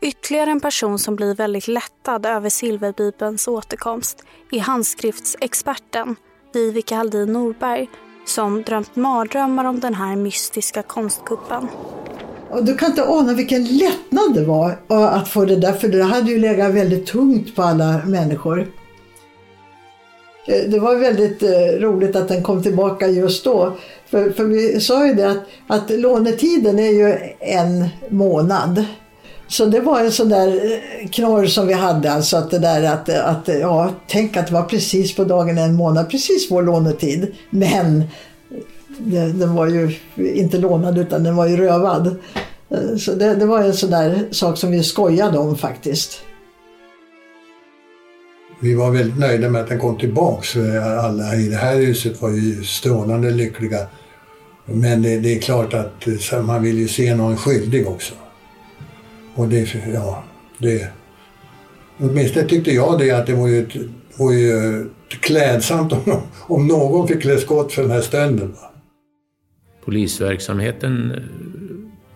Ytterligare 0.00 0.50
en 0.50 0.60
person 0.60 0.98
som 0.98 1.16
blir 1.16 1.34
väldigt 1.34 1.68
lättad 1.68 2.26
över 2.26 2.48
silverbibelns 2.48 3.48
återkomst 3.48 4.24
är 4.50 4.60
handskriftsexperten 4.60 6.16
Vivica 6.52 6.96
Aldin 6.96 7.32
Norberg 7.32 7.88
som 8.24 8.62
drömt 8.62 8.96
mardrömmar 8.96 9.64
om 9.64 9.80
den 9.80 9.94
här 9.94 10.16
mystiska 10.16 10.82
konstkuppen. 10.82 11.68
Och 12.50 12.64
du 12.64 12.76
kan 12.76 12.90
inte 12.90 13.04
ana 13.04 13.34
vilken 13.34 13.64
lättnad 13.64 14.34
det 14.34 14.44
var 14.44 14.78
eh, 14.90 15.14
att 15.14 15.28
få 15.28 15.44
det 15.44 15.56
där, 15.56 15.72
för 15.72 15.88
det 15.88 16.02
hade 16.02 16.30
ju 16.30 16.38
legat 16.38 16.74
väldigt 16.74 17.06
tungt 17.06 17.56
på 17.56 17.62
alla 17.62 18.02
människor. 18.06 18.60
Eh, 20.46 20.70
det 20.70 20.78
var 20.78 20.96
väldigt 20.96 21.42
eh, 21.42 21.80
roligt 21.80 22.16
att 22.16 22.28
den 22.28 22.42
kom 22.42 22.62
tillbaka 22.62 23.06
just 23.06 23.44
då. 23.44 23.72
För, 24.06 24.30
för 24.30 24.44
vi 24.44 24.80
sa 24.80 25.06
ju 25.06 25.14
det 25.14 25.30
att, 25.30 25.44
att 25.66 25.90
lånetiden 25.90 26.78
är 26.78 26.92
ju 26.92 27.34
en 27.40 27.88
månad. 28.08 28.84
Så 29.52 29.66
det 29.66 29.80
var 29.80 30.00
en 30.00 30.12
sån 30.12 30.28
där 30.28 30.48
eh, 30.48 31.08
knorr 31.08 31.46
som 31.46 31.66
vi 31.66 31.72
hade, 31.72 32.12
alltså 32.12 32.36
att 32.36 32.50
det 32.50 32.58
där 32.58 32.82
att, 32.82 33.08
att 33.08 33.48
eh, 33.48 33.58
ja, 33.58 33.92
tänk 34.08 34.36
att 34.36 34.46
det 34.46 34.54
var 34.54 34.62
precis 34.62 35.16
på 35.16 35.24
dagen 35.24 35.58
en 35.58 35.74
månad, 35.74 36.10
precis 36.10 36.50
vår 36.50 36.62
lånetid. 36.62 37.34
Men 37.50 38.02
eh, 39.12 39.24
den 39.34 39.54
var 39.54 39.66
ju 39.66 39.96
inte 40.16 40.58
lånad 40.58 40.98
utan 40.98 41.24
den 41.24 41.36
var 41.36 41.46
ju 41.46 41.56
rövad. 41.56 42.16
Så 42.98 43.14
det, 43.14 43.34
det 43.34 43.46
var 43.46 43.62
en 43.62 43.74
sån 43.74 43.90
där 43.90 44.28
sak 44.30 44.58
som 44.58 44.70
vi 44.70 44.82
skojade 44.82 45.38
om 45.38 45.56
faktiskt. 45.56 46.20
Vi 48.60 48.74
var 48.74 48.90
väldigt 48.90 49.18
nöjda 49.18 49.48
med 49.48 49.62
att 49.62 49.68
den 49.68 49.78
kom 49.78 49.98
tillbaks. 49.98 50.56
Alla 51.02 51.34
i 51.34 51.48
det 51.48 51.56
här 51.56 51.76
huset 51.76 52.22
var 52.22 52.30
ju 52.30 52.64
strålande 52.64 53.30
lyckliga. 53.30 53.86
Men 54.64 55.02
det, 55.02 55.18
det 55.18 55.36
är 55.36 55.40
klart 55.40 55.74
att 55.74 56.06
man 56.44 56.62
vill 56.62 56.78
ju 56.78 56.88
se 56.88 57.14
någon 57.14 57.36
skyldig 57.36 57.88
också. 57.88 58.14
Och 59.34 59.48
det, 59.48 59.74
ja, 59.94 60.24
det... 60.58 60.88
Åtminstone 61.98 62.46
tyckte 62.46 62.70
jag 62.70 62.98
det 62.98 63.10
att 63.10 63.26
det 63.26 63.34
var 63.34 63.48
ju, 63.48 63.66
var 64.16 64.32
ju 64.32 64.84
klädsamt 65.20 65.92
om, 65.92 66.22
om 66.46 66.66
någon 66.66 67.08
fick 67.08 67.22
klä 67.22 67.38
skott 67.38 67.72
för 67.72 67.82
den 67.82 67.90
här 67.90 68.00
stölden. 68.00 68.54
Polisverksamheten 69.84 71.10
eh, 71.10 71.22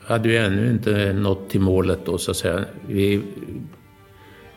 hade 0.07 0.29
ju 0.29 0.37
ännu 0.37 0.71
inte 0.71 1.13
nått 1.13 1.51
till 1.51 1.61
målet 1.61 1.99
då 2.05 2.19
så 2.19 2.31
att 2.31 2.37
säga. 2.37 2.65
Vi 2.89 3.23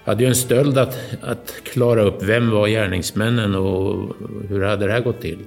hade 0.04 0.24
ju 0.24 0.30
en 0.30 0.36
stöld 0.36 0.78
att, 0.78 1.00
att 1.22 1.54
klara 1.64 2.02
upp. 2.02 2.24
Vem 2.24 2.52
var 2.52 2.68
gärningsmännen 2.68 3.56
och 3.56 4.16
hur 4.50 4.62
hade 4.64 4.86
det 4.86 4.92
här 4.92 5.02
gått 5.02 5.22
till? 5.22 5.40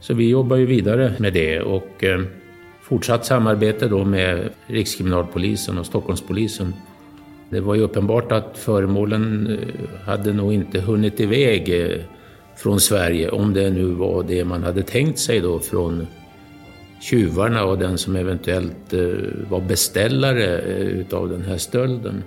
Så 0.00 0.14
vi 0.14 0.28
jobbar 0.28 0.56
ju 0.56 0.66
vidare 0.66 1.14
med 1.18 1.32
det 1.32 1.60
och 1.60 2.04
eh, 2.04 2.20
fortsatt 2.88 3.26
samarbete 3.26 3.88
då 3.88 4.04
med 4.04 4.50
Rikskriminalpolisen 4.66 5.78
och 5.78 5.86
Stockholmspolisen. 5.86 6.74
Det 7.50 7.60
var 7.60 7.74
ju 7.74 7.82
uppenbart 7.82 8.32
att 8.32 8.58
föremålen 8.58 9.46
eh, 9.46 10.06
hade 10.06 10.32
nog 10.32 10.52
inte 10.52 10.80
hunnit 10.80 11.20
iväg 11.20 11.80
eh, 11.80 12.00
från 12.56 12.80
Sverige, 12.80 13.30
om 13.30 13.54
det 13.54 13.70
nu 13.70 13.84
var 13.84 14.22
det 14.22 14.44
man 14.44 14.62
hade 14.62 14.82
tänkt 14.82 15.18
sig 15.18 15.40
då 15.40 15.58
från 15.58 16.06
tjuvarna 17.00 17.64
och 17.64 17.78
den 17.78 17.98
som 17.98 18.16
eventuellt 18.16 18.92
eh, 18.92 19.00
var 19.50 19.60
beställare 19.60 20.60
utav 20.80 21.28
den 21.28 21.42
här 21.42 21.58
stölden. 21.58 22.24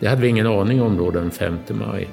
Det 0.00 0.08
hade 0.08 0.22
vi 0.22 0.28
ingen 0.28 0.46
aning 0.46 0.82
om 0.82 0.96
då 0.96 1.10
den 1.10 1.30
5 1.30 1.58
maj. 1.68 2.08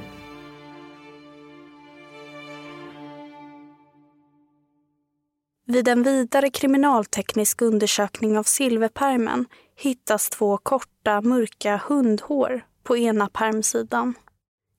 Vid 5.69 5.87
en 5.87 6.03
vidare 6.03 6.49
kriminalteknisk 6.49 7.61
undersökning 7.61 8.37
av 8.37 8.43
silverpermen 8.43 9.45
hittas 9.75 10.29
två 10.29 10.57
korta, 10.57 11.21
mörka 11.21 11.81
hundhår 11.87 12.65
på 12.83 12.97
ena 12.97 13.29
permsidan. 13.29 14.13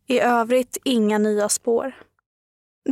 I 0.07 0.20
övrigt 0.20 0.79
inga 0.85 1.18
nya 1.18 1.48
spår. 1.48 1.94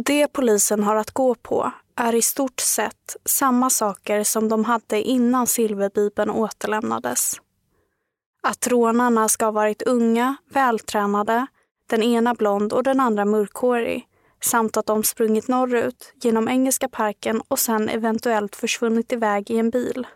Det 0.04 0.28
polisen 0.28 0.82
har 0.82 0.96
att 0.96 1.11
gå 1.11 1.35
på 1.35 1.72
är 1.94 2.14
i 2.14 2.22
stort 2.22 2.61
sett 2.61 3.16
samma 3.24 3.70
saker 3.70 4.24
som 4.24 4.48
de 4.48 4.64
hade 4.64 5.02
innan 5.02 5.46
silverbibeln 5.46 6.30
återlämnades. 6.30 7.32
Att 8.42 8.66
rånarna 8.66 9.28
ska 9.28 9.44
ha 9.44 9.52
varit 9.52 9.82
unga, 9.82 10.37
vältränade, 10.50 11.46
den 11.87 12.02
ena 12.02 12.35
blond 12.35 12.72
och 12.72 12.82
den 12.82 13.00
andra 13.00 13.24
mörkhårig 13.24 14.09
samt 14.40 14.77
att 14.77 14.87
de 14.87 15.03
sprungit 15.05 15.49
norrut 15.49 16.12
genom 16.22 16.49
Engelska 16.49 16.88
parken 16.88 17.42
och 17.49 17.59
sen 17.59 17.88
eventuellt 17.88 18.57
försvunnit 18.57 19.12
iväg 19.12 19.51
i 19.51 19.59
en 19.59 19.70
bil. 19.70 20.07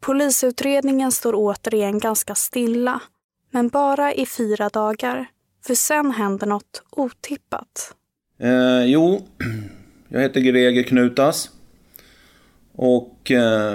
Polisutredningen 0.00 1.12
står 1.12 1.32
återigen 1.36 1.98
ganska 1.98 2.34
stilla, 2.34 3.00
men 3.50 3.68
bara 3.68 4.14
i 4.14 4.26
fyra 4.26 4.68
dagar, 4.68 5.26
för 5.66 5.74
sen 5.74 6.10
händer 6.10 6.46
något 6.46 6.82
otippat. 6.90 7.94
Eh, 8.38 8.84
jo, 8.84 9.26
jag 10.08 10.20
heter 10.20 10.40
Greger 10.40 10.82
Knutas. 10.82 11.50
Och 12.72 13.30
eh, 13.30 13.74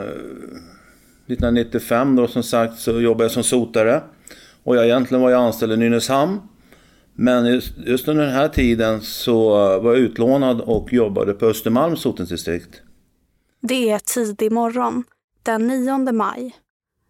1995 1.32 2.16
då 2.16 2.28
som 2.28 2.44
sagt 2.44 2.80
så 2.80 3.02
jobbade 3.02 3.24
jag 3.24 3.32
som 3.32 3.44
sotare. 3.44 4.04
Och 4.64 4.76
jag 4.76 4.86
egentligen 4.86 5.22
var 5.22 5.30
jag 5.30 5.42
anställd 5.42 5.72
i 5.72 5.78
Nynäshamn. 5.78 6.40
Men 7.22 7.46
just, 7.46 7.78
just 7.78 8.08
under 8.08 8.26
den 8.26 8.34
här 8.34 8.48
tiden 8.48 9.02
så 9.02 9.50
var 9.80 9.94
jag 9.94 9.98
utlånad 9.98 10.62
och 10.62 10.94
jobbade 10.94 11.34
på 11.34 11.46
Östermalms 11.46 12.02
sotningsdistrikt. 12.02 12.82
Det 13.62 13.90
är 13.90 14.00
tidig 14.00 14.52
morgon, 14.52 15.04
den 15.44 15.68
9 15.68 16.12
maj. 16.12 16.56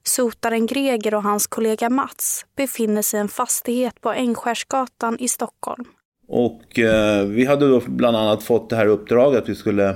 Sotaren 0.04 0.66
Greger 0.66 1.16
och 1.16 1.24
hans 1.24 1.48
kollega 1.48 1.90
Mats 1.90 2.46
befinner 2.56 3.02
sig 3.02 3.18
i 3.18 3.22
en 3.22 3.28
fastighet 3.28 4.02
på 4.02 4.12
Ängskärsgatan 4.12 5.20
i 5.20 5.28
Stockholm. 5.28 5.86
Och 6.28 6.80
eh, 6.80 7.26
vi 7.26 7.46
hade 7.46 7.70
då 7.70 7.82
bland 7.88 8.18
annat 8.18 8.44
fått 8.44 8.70
det 8.70 8.76
här 8.76 8.88
uppdraget 8.88 9.44
att 9.44 9.50
vi 9.50 9.56
skulle 9.56 9.90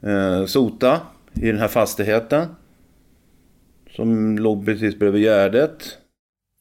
eh, 0.00 0.46
sota 0.46 1.00
i 1.34 1.46
den 1.46 1.58
här 1.58 1.68
fastigheten. 1.68 2.46
Som 3.96 4.38
låg 4.38 4.64
precis 4.64 4.98
bredvid 4.98 5.22
Gärdet. 5.22 5.98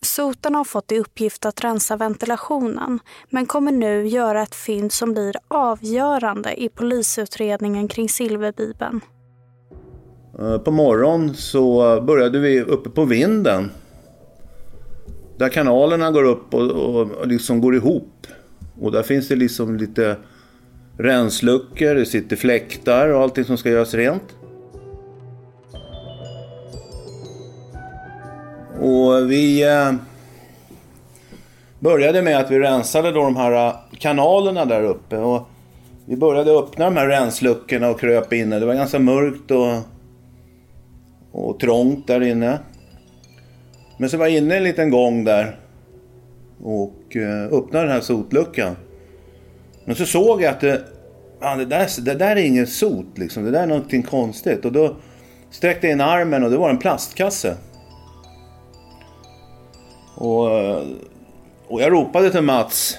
Sotarna 0.06 0.58
har 0.58 0.66
fått 0.66 0.92
i 0.92 1.00
uppgift 1.00 1.46
att 1.46 1.64
rensa 1.64 1.98
ventilationen 1.98 3.00
men 3.30 3.46
kommer 3.46 3.72
nu 3.72 4.08
göra 4.08 4.42
ett 4.42 4.56
fynd 4.56 4.92
som 4.92 5.14
blir 5.14 5.36
avgörande 5.48 6.64
i 6.64 6.70
polisutredningen 6.70 7.88
kring 7.88 8.10
silverbibeln. 8.10 9.02
Eh, 10.40 10.58
på 10.58 10.72
morgonen 10.72 11.36
så 11.36 12.02
började 12.02 12.40
vi 12.40 12.62
uppe 12.62 12.90
på 12.90 13.06
vinden. 13.06 13.72
Där 15.38 15.50
kanalerna 15.50 16.12
går 16.12 16.24
upp 16.24 16.54
och, 16.54 16.72
och 16.72 17.28
liksom 17.28 17.62
går 17.62 17.76
ihop. 17.76 18.28
Och 18.82 18.92
där 18.92 19.04
finns 19.04 19.28
det 19.28 19.36
liksom 19.36 19.78
lite 19.78 20.18
rensluckor, 20.98 21.96
det 21.96 22.06
sitter 22.06 22.36
fläktar 22.36 23.10
och 23.10 23.22
allting 23.22 23.46
som 23.46 23.58
ska 23.58 23.70
göras 23.70 23.94
rent. 23.94 24.36
Och 28.82 29.32
vi 29.32 29.64
eh, 29.64 29.94
började 31.80 32.22
med 32.22 32.40
att 32.40 32.52
vi 32.52 32.60
rensade 32.60 33.12
då 33.12 33.24
de 33.24 33.36
här 33.36 33.68
eh, 33.68 33.76
kanalerna 34.00 34.66
där 34.66 34.84
uppe. 34.84 35.18
Och 35.18 35.48
vi 36.06 36.16
började 36.16 36.52
öppna 36.52 36.86
de 36.86 36.98
här 36.98 37.08
rensluckorna 37.08 37.90
och 37.90 38.00
kröp 38.00 38.34
inne. 38.34 38.60
Det 38.60 38.66
var 38.66 38.74
ganska 38.74 39.00
mörkt 39.00 39.52
och, 39.52 39.74
och 41.32 41.60
trångt 41.60 42.08
där 42.08 42.22
inne. 42.22 42.60
Men 43.98 44.10
så 44.10 44.18
var 44.18 44.28
jag 44.28 44.38
inne 44.38 44.58
en 44.58 44.64
liten 44.64 44.90
gång 44.90 45.24
där 45.24 45.60
och 46.64 47.16
eh, 47.16 47.44
öppnade 47.44 47.86
den 47.86 47.94
här 47.94 48.02
sotluckan. 48.02 48.76
Men 49.86 49.96
så 49.96 50.06
såg 50.06 50.42
jag 50.42 50.50
att 50.50 50.64
eh, 50.64 50.70
det, 50.70 50.82
man, 51.42 51.58
det, 51.58 51.66
där, 51.66 52.02
det 52.02 52.14
där 52.14 52.36
är 52.36 52.44
ingen 52.44 52.68
sot 52.68 53.18
liksom. 53.18 53.44
Det 53.44 53.52
där 53.52 53.64
är 53.64 53.68
någonting 53.68 54.04
konstigt. 54.04 54.66
Och 54.66 54.72
då 54.72 54.96
sträckte 55.52 55.88
jag 55.88 55.94
in 55.94 56.02
armen 56.02 56.44
och 56.44 56.52
det 56.52 56.58
var 56.58 56.70
en 56.70 56.78
plastkasse. 56.78 57.58
Och, 60.22 60.48
och 61.68 61.82
jag 61.82 61.92
ropade 61.92 62.32
till 62.32 62.42
Mats. 62.42 62.98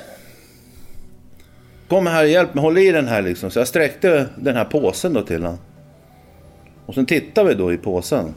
Kom 1.88 2.06
här, 2.06 2.24
hjälp 2.24 2.54
mig, 2.54 2.62
håll 2.62 2.78
i 2.78 2.92
den 2.92 3.08
här 3.08 3.22
liksom. 3.22 3.50
Så 3.50 3.58
jag 3.58 3.68
sträckte 3.68 4.26
den 4.36 4.56
här 4.56 4.64
påsen 4.64 5.12
då 5.12 5.22
till 5.22 5.42
honom. 5.42 5.58
Och 6.86 6.94
sen 6.94 7.06
tittade 7.06 7.48
vi 7.48 7.54
då 7.54 7.72
i 7.72 7.76
påsen. 7.76 8.34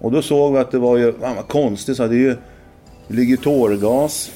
Och 0.00 0.12
då 0.12 0.22
såg 0.22 0.52
vi 0.52 0.58
att 0.58 0.70
det 0.70 0.78
var 0.78 0.96
ju, 0.96 1.12
fan 1.12 1.36
vad 1.36 1.48
konstigt, 1.48 1.96
så 1.96 2.06
det 2.06 2.14
är 2.14 2.18
ju, 2.18 2.36
det 3.08 3.14
ligger 3.14 3.36
tårgas. 3.36 4.32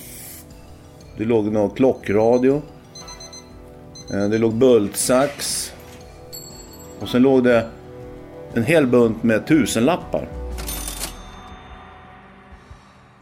Det 1.18 1.24
låg 1.24 1.52
någon 1.52 1.70
klockradio. 1.70 2.62
Eh, 4.12 4.28
det 4.28 4.38
låg 4.38 4.54
bultsax. 4.54 5.72
Och 7.00 7.08
sen 7.08 7.22
låg 7.22 7.44
det 7.44 7.66
en 8.54 8.64
hel 8.64 8.86
bunt 8.86 9.22
med 9.22 9.46
tusenlappar. 9.46 10.45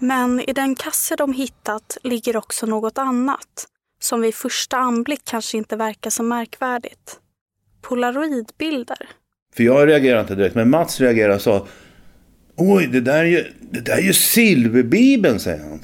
Men 0.04 0.40
i 0.40 0.52
den 0.52 0.74
kasse 0.74 1.16
de 1.16 1.32
hittat 1.32 1.98
ligger 2.02 2.36
också 2.36 2.66
något 2.66 2.98
annat 2.98 3.66
som 4.00 4.20
vid 4.20 4.34
första 4.34 4.76
anblick 4.76 5.24
kanske 5.24 5.56
inte 5.56 5.76
verkar 5.76 6.10
så 6.10 6.22
märkvärdigt. 6.22 7.18
Polaroidbilder. 7.82 9.08
För 9.56 9.64
jag 9.64 9.88
reagerade 9.88 10.20
inte 10.20 10.34
direkt, 10.34 10.54
men 10.54 10.70
Mats 10.70 11.00
reagerade 11.00 11.34
och 11.34 11.42
sa 11.42 11.66
Oj, 12.56 12.86
det 12.86 13.00
där 13.00 13.18
är 13.18 13.24
ju, 13.24 13.52
det 13.60 13.80
där 13.80 13.96
är 13.96 14.02
ju 14.02 14.12
silverbibeln, 14.12 15.40
säger 15.40 15.64
han. 15.64 15.80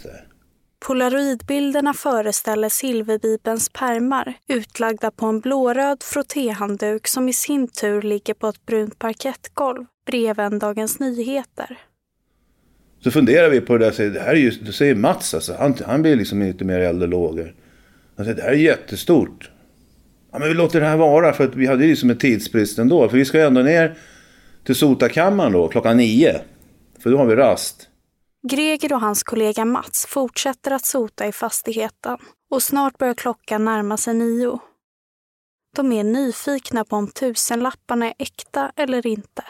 Polaroidbilderna 0.86 1.94
föreställer 1.94 2.68
silverbibelns 2.68 3.68
pärmar 3.68 4.34
utlagda 4.48 5.10
på 5.10 5.26
en 5.26 5.40
blåröd 5.40 6.02
frottéhandduk 6.02 7.06
som 7.06 7.28
i 7.28 7.32
sin 7.32 7.68
tur 7.68 8.02
ligger 8.02 8.34
på 8.34 8.48
ett 8.48 8.66
brunt 8.66 8.98
parkettgolv 8.98 9.84
bredvid 10.06 10.60
Dagens 10.60 10.98
Nyheter. 10.98 11.78
Så 13.02 13.10
funderar 13.10 13.50
vi 13.50 13.60
på 13.60 13.78
det 13.78 13.84
där, 13.84 13.92
Säger, 13.92 14.10
det 14.10 14.20
här 14.20 14.32
är 14.32 14.36
ju, 14.36 14.50
då 14.50 14.72
säger 14.72 14.94
Mats 14.94 15.34
alltså, 15.34 15.54
han, 15.58 15.74
han 15.86 16.02
blir 16.02 16.16
liksom 16.16 16.42
lite 16.42 16.64
mer 16.64 16.80
eld 16.80 17.02
och 17.02 17.08
lågor. 17.08 17.54
Han 18.16 18.26
säger, 18.26 18.36
det 18.36 18.42
här 18.42 18.50
är 18.50 18.54
jättestort. 18.54 19.50
Ja 20.32 20.38
men 20.38 20.48
vi 20.48 20.54
låter 20.54 20.80
det 20.80 20.86
här 20.86 20.96
vara 20.96 21.32
för 21.32 21.44
att 21.44 21.54
vi 21.54 21.66
hade 21.66 21.84
ju 21.84 21.90
liksom 21.90 22.10
en 22.10 22.18
tidsbrist 22.18 22.78
ändå. 22.78 23.08
För 23.08 23.16
vi 23.16 23.24
ska 23.24 23.38
ju 23.38 23.44
ändå 23.44 23.60
ner 23.60 23.98
till 24.64 24.74
sotakammaren 24.74 25.52
då 25.52 25.68
klockan 25.68 25.96
nio. 25.96 26.40
För 26.98 27.10
då 27.10 27.18
har 27.18 27.26
vi 27.26 27.36
rast. 27.36 27.88
Greger 28.48 28.92
och 28.92 29.00
hans 29.00 29.22
kollega 29.22 29.64
Mats 29.64 30.06
fortsätter 30.06 30.70
att 30.70 30.86
sota 30.86 31.26
i 31.26 31.32
fastigheten 31.32 32.18
och 32.50 32.62
snart 32.62 32.98
börjar 32.98 33.14
klockan 33.14 33.64
närma 33.64 33.96
sig 33.96 34.14
nio. 34.14 34.58
De 35.76 35.92
är 35.92 36.04
nyfikna 36.04 36.84
på 36.84 36.96
om 36.96 37.08
tusenlapparna 37.08 38.06
är 38.06 38.14
äkta 38.18 38.72
eller 38.76 39.06
inte. 39.06 39.44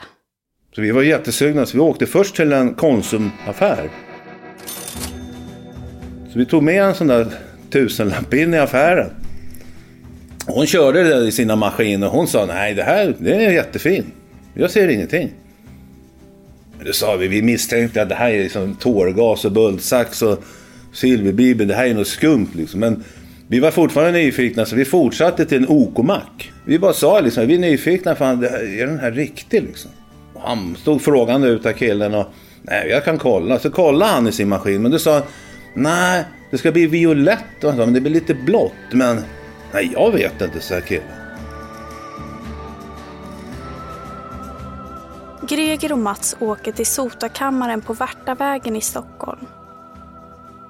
Så 0.74 0.80
vi 0.80 0.90
var 0.90 1.02
jättesugna 1.02 1.66
så 1.66 1.76
vi 1.76 1.80
åkte 1.80 2.06
först 2.06 2.36
till 2.36 2.52
en 2.52 2.74
Konsumaffär. 2.74 3.90
Så 6.32 6.38
vi 6.38 6.46
tog 6.46 6.62
med 6.62 6.82
en 6.82 6.94
sån 6.94 7.06
där 7.06 7.26
tusenlapp 7.70 8.34
in 8.34 8.54
i 8.54 8.58
affären. 8.58 9.10
Hon 10.46 10.66
körde 10.66 11.02
det 11.02 11.26
i 11.26 11.32
sina 11.32 11.56
maskiner 11.56 12.06
och 12.06 12.12
hon 12.12 12.26
sa 12.26 12.46
nej 12.46 12.74
det 12.74 12.82
här 12.82 13.14
det 13.18 13.34
är 13.34 13.50
jättefin. 13.50 14.04
Jag 14.54 14.70
ser 14.70 14.88
ingenting. 14.88 15.30
Men 16.76 16.86
då 16.86 16.92
sa 16.92 17.16
vi, 17.16 17.28
vi 17.28 17.42
misstänkte 17.42 18.02
att 18.02 18.08
det 18.08 18.14
här 18.14 18.30
är 18.30 18.42
liksom 18.42 18.74
tårgas 18.74 19.44
och 19.44 19.52
bultsax 19.52 20.22
och 20.22 20.44
silverbibel, 20.92 21.68
Det 21.68 21.74
här 21.74 21.86
är 21.86 21.94
något 21.94 22.08
skumt 22.08 22.48
liksom. 22.52 22.80
Men 22.80 23.04
vi 23.48 23.60
var 23.60 23.70
fortfarande 23.70 24.12
nyfikna 24.12 24.66
så 24.66 24.76
vi 24.76 24.84
fortsatte 24.84 25.44
till 25.44 25.58
en 25.58 25.68
OK-mack. 25.68 26.52
Vi 26.64 26.78
bara 26.78 26.92
sa 26.92 27.20
liksom, 27.20 27.46
vi 27.46 27.54
är 27.54 27.58
nyfikna, 27.58 28.14
fan, 28.14 28.44
är 28.44 28.86
den 28.86 28.98
här 28.98 29.12
riktig 29.12 29.62
liksom? 29.62 29.90
Han 30.44 30.76
stod 30.76 31.02
frågande 31.02 31.48
ut 31.48 31.66
av 31.66 31.72
killen 31.72 32.14
och 32.14 32.26
nej, 32.62 32.88
jag 32.88 33.04
kan 33.04 33.18
kolla. 33.18 33.58
Så 33.58 33.70
kollade 33.70 34.12
han 34.12 34.26
i 34.26 34.32
sin 34.32 34.48
maskin, 34.48 34.82
men 34.82 34.90
då 34.90 34.98
sa 34.98 35.22
Nej, 35.74 36.24
det 36.50 36.58
ska 36.58 36.72
bli 36.72 36.86
violett 36.86 37.64
och 37.64 37.70
så, 37.70 37.76
men 37.76 37.92
det 37.92 38.00
blir 38.00 38.12
lite 38.12 38.34
blått. 38.34 38.72
Men 38.92 39.24
nej, 39.72 39.90
jag 39.92 40.10
vet 40.10 40.40
inte, 40.40 40.60
sa 40.60 40.80
killen. 40.80 41.04
Greger 45.48 45.92
och 45.92 45.98
Mats 45.98 46.36
åker 46.40 46.72
till 46.72 46.86
Sotakammaren 46.86 47.80
på 47.80 47.92
Värtavägen 47.92 48.76
i 48.76 48.80
Stockholm. 48.80 49.46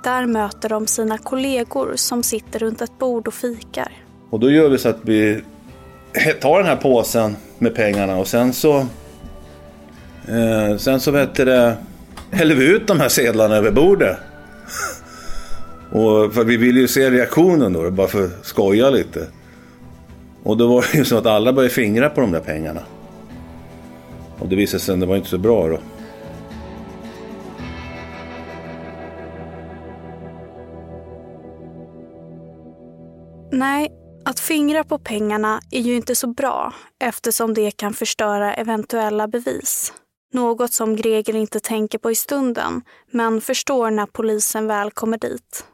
Där 0.05 0.27
möter 0.27 0.69
de 0.69 0.87
sina 0.87 1.19
kollegor 1.19 1.93
som 1.97 2.23
sitter 2.23 2.59
runt 2.59 2.83
ett 2.83 2.99
bord 2.99 3.29
och 3.29 3.35
fikar. 3.35 3.93
Och 4.31 4.41
då 4.41 4.51
gör 4.51 4.69
vi 4.69 4.79
så 4.79 4.89
att 4.89 4.99
vi 5.03 5.43
tar 6.41 6.59
den 6.59 6.67
här 6.67 6.77
påsen 6.77 7.37
med 7.59 7.75
pengarna 7.75 8.17
och 8.17 8.27
sen 8.27 8.53
så... 8.53 8.87
Eh, 10.29 10.77
sen 10.77 11.01
så 11.01 11.11
vet 11.11 11.35
det, 11.35 11.77
häller 12.31 12.55
vi 12.55 12.65
ut 12.65 12.87
de 12.87 13.01
här 13.01 13.09
sedlarna 13.09 13.57
över 13.57 13.71
bordet. 13.71 14.17
och 15.91 16.35
för 16.35 16.45
vi 16.45 16.57
ville 16.57 16.81
ju 16.81 16.89
se 16.89 17.11
reaktionen 17.11 17.73
då, 17.73 17.91
bara 17.91 18.09
för 18.09 18.25
att 18.25 18.47
skoja 18.47 18.91
lite. 18.91 19.27
Och 20.43 20.57
då 20.57 20.67
var 20.67 20.85
det 20.93 20.99
ju 20.99 21.05
så 21.05 21.17
att 21.17 21.27
alla 21.27 21.53
började 21.53 21.75
fingra 21.75 22.11
på 22.11 22.21
de 22.21 22.33
där 22.33 22.41
pengarna. 22.41 22.81
Och 24.39 24.49
det 24.49 24.57
visade 24.57 24.81
sig 24.81 24.95
att 24.95 25.01
det 25.01 25.07
var 25.07 25.17
inte 25.17 25.29
så 25.29 25.39
bra 25.39 25.69
då. 25.69 25.79
Nej, 33.53 33.89
att 34.25 34.41
fingra 34.41 34.85
på 34.85 34.99
pengarna 34.99 35.61
är 35.71 35.81
ju 35.81 35.97
inte 35.97 36.15
så 36.15 36.27
bra 36.27 36.75
eftersom 37.01 37.55
det 37.55 37.71
kan 37.71 37.95
förstöra 37.95 38.55
eventuella 38.55 39.29
bevis. 39.29 39.93
Något 40.33 40.73
som 40.73 40.97
Greger 40.97 41.37
inte 41.37 41.61
tänker 41.61 41.99
på 41.99 42.11
i 42.11 42.15
stunden, 42.15 42.83
men 43.11 43.41
förstår 43.41 43.91
när 43.91 44.07
polisen 44.07 44.67
väl 44.67 44.91
kommer 44.91 45.19
dit. 45.19 45.65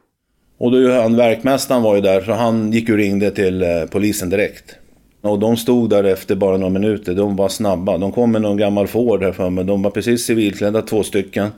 Och 0.59 0.71
då 0.71 0.91
han, 1.01 1.15
verkmästaren 1.15 1.83
var 1.83 1.95
ju 1.95 2.01
där, 2.01 2.21
så 2.21 2.31
han 2.31 2.71
gick 2.71 2.89
och 2.89 2.95
ringde 2.95 3.31
till 3.31 3.61
eh, 3.61 3.85
polisen 3.91 4.29
direkt. 4.29 4.75
Och 5.21 5.39
de 5.39 5.57
stod 5.57 5.89
där 5.89 6.03
efter 6.03 6.35
bara 6.35 6.57
några 6.57 6.73
minuter, 6.73 7.15
de 7.15 7.35
var 7.35 7.49
snabba. 7.49 7.97
De 7.97 8.11
kom 8.11 8.31
med 8.31 8.41
någon 8.41 8.57
gammal 8.57 8.87
Ford 8.87 9.23
här 9.23 9.31
för 9.31 9.49
mig, 9.49 9.63
de 9.63 9.81
var 9.81 9.91
precis 9.91 10.25
civilklädda, 10.25 10.81
två 10.81 11.03
stycken. 11.03 11.49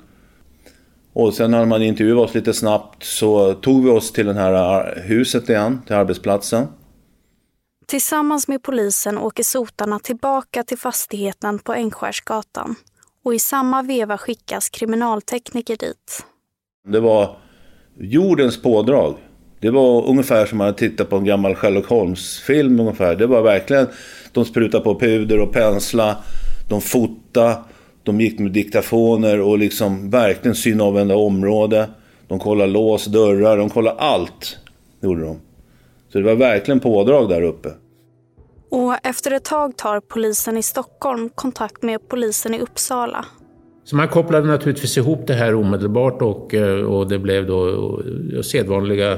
Och 1.13 1.33
sen 1.33 1.51
när 1.51 1.65
man 1.65 1.83
intervjuade 1.83 2.21
oss 2.21 2.33
lite 2.33 2.53
snabbt 2.53 3.03
så 3.03 3.53
tog 3.53 3.83
vi 3.83 3.89
oss 3.89 4.11
till 4.11 4.25
det 4.25 4.33
här 4.33 5.03
huset 5.07 5.49
igen, 5.49 5.81
till 5.85 5.95
arbetsplatsen. 5.95 6.67
Tillsammans 7.85 8.47
med 8.47 8.63
polisen 8.63 9.17
åker 9.17 9.43
sotarna 9.43 9.99
tillbaka 9.99 10.63
till 10.63 10.77
fastigheten 10.77 11.59
på 11.59 11.73
Ängskärsgatan 11.73 12.75
och 13.23 13.33
i 13.33 13.39
samma 13.39 13.81
veva 13.81 14.17
skickas 14.17 14.69
kriminaltekniker 14.69 15.77
dit. 15.77 16.25
Det 16.87 16.99
var 16.99 17.37
jordens 17.97 18.61
pådrag. 18.61 19.15
Det 19.59 19.69
var 19.69 20.07
ungefär 20.07 20.45
som 20.45 20.61
att 20.61 20.77
titta 20.77 21.05
på 21.05 21.15
en 21.15 21.25
gammal 21.25 21.55
Sherlock 21.55 21.85
Holmes-film 21.85 22.79
ungefär. 22.79 23.15
Det 23.15 23.27
var 23.27 23.41
verkligen, 23.41 23.87
de 24.31 24.45
sprutade 24.45 24.83
på 24.83 24.99
puder 24.99 25.39
och 25.39 25.53
pensla, 25.53 26.17
de 26.69 26.81
fotade, 26.81 27.57
de 28.03 28.21
gick 28.21 28.39
med 28.39 28.51
diktafoner 28.51 29.39
och 29.39 29.57
liksom 29.57 30.09
verkligen 30.09 30.55
synavvända 30.55 31.15
område. 31.15 31.89
De 32.27 32.39
kollade 32.39 32.71
lås, 32.71 33.05
dörrar, 33.05 33.57
de 33.57 33.69
kollade 33.69 33.99
allt. 33.99 34.57
Det 34.99 35.07
gjorde 35.07 35.21
de. 35.21 35.39
Så 36.11 36.17
det 36.17 36.23
var 36.23 36.35
verkligen 36.35 36.79
pådrag 36.79 37.29
där 37.29 37.41
uppe. 37.41 37.69
Och 38.69 38.95
efter 39.03 39.31
ett 39.31 39.45
tag 39.45 39.77
tar 39.77 39.99
polisen 39.99 40.57
i 40.57 40.63
Stockholm 40.63 41.29
kontakt 41.35 41.83
med 41.83 42.07
polisen 42.07 42.53
i 42.53 42.59
Uppsala. 42.59 43.25
Så 43.83 43.95
man 43.95 44.07
kopplade 44.07 44.47
naturligtvis 44.47 44.97
ihop 44.97 45.27
det 45.27 45.33
här 45.33 45.55
omedelbart 45.55 46.21
och, 46.21 46.53
eh, 46.53 46.85
och 46.85 47.09
det 47.09 47.19
blev 47.19 47.47
då 47.47 48.01
sedvanliga 48.43 49.11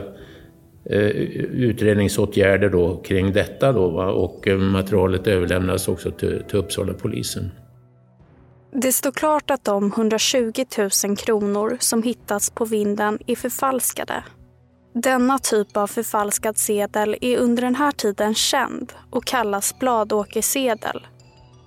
eh, 0.86 1.00
utredningsåtgärder 1.00 2.70
då 2.70 2.98
kring 2.98 3.34
detta 3.34 3.72
då, 3.72 3.90
va? 3.90 4.12
och 4.12 4.48
eh, 4.48 4.58
materialet 4.58 5.28
överlämnades 5.28 5.88
också 5.88 6.12
till, 6.12 6.44
till 6.50 6.60
Uppsala 6.60 6.94
polisen. 6.94 7.52
Det 8.74 8.92
står 8.92 9.12
klart 9.12 9.52
att 9.52 9.66
de 9.66 9.88
120 9.88 10.52
000 11.08 11.18
kronor 11.18 11.78
som 11.80 12.04
hittats 12.04 12.50
på 12.50 12.66
vinden 12.66 13.20
är 13.28 13.36
förfalskade 13.36 14.24
denna 14.94 15.40
typ 15.40 15.78
av 15.78 15.88
förfalskad 15.88 16.58
sedel 16.58 17.16
är 17.22 17.38
under 17.38 17.62
den 17.62 17.76
här 17.76 17.92
tiden 17.92 18.36
känd 18.36 18.94
och 19.10 19.26
kallas 19.26 19.80
bladåkersedel. 19.80 21.08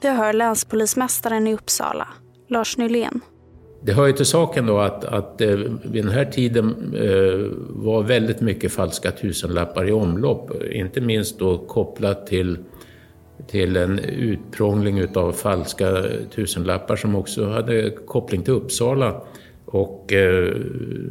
Vi 0.01 0.09
hör 0.09 0.33
länspolismästaren 0.33 1.47
i 1.47 1.55
Uppsala, 1.55 2.09
Lars 2.49 2.77
Nylén. 2.77 3.21
Det 3.83 3.93
hör 3.93 4.07
ju 4.07 4.13
till 4.13 4.27
saken 4.27 4.67
då 4.67 4.79
att, 4.79 5.05
att 5.05 5.41
eh, 5.41 5.49
vid 5.85 6.05
den 6.05 6.13
här 6.13 6.25
tiden 6.25 6.95
eh, 6.95 7.51
var 7.69 8.03
väldigt 8.03 8.41
mycket 8.41 8.73
falska 8.73 9.11
tusenlappar 9.11 9.89
i 9.89 9.93
omlopp. 9.93 10.63
Inte 10.73 11.01
minst 11.01 11.39
då 11.39 11.59
kopplat 11.59 12.27
till, 12.27 12.59
till 13.47 13.77
en 13.77 13.99
utprångling 13.99 15.17
av 15.17 15.33
falska 15.33 16.05
tusenlappar 16.35 16.97
som 16.97 17.15
också 17.17 17.49
hade 17.49 17.91
koppling 17.91 18.43
till 18.43 18.53
Uppsala 18.53 19.23
och 19.75 20.13
eh, 20.13 20.55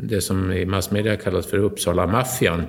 det 0.02 0.22
som 0.22 0.52
i 0.52 0.66
massmedia 0.66 1.16
kallas 1.16 1.46
för 1.46 1.58
Uppsala-maffian. 1.58 2.64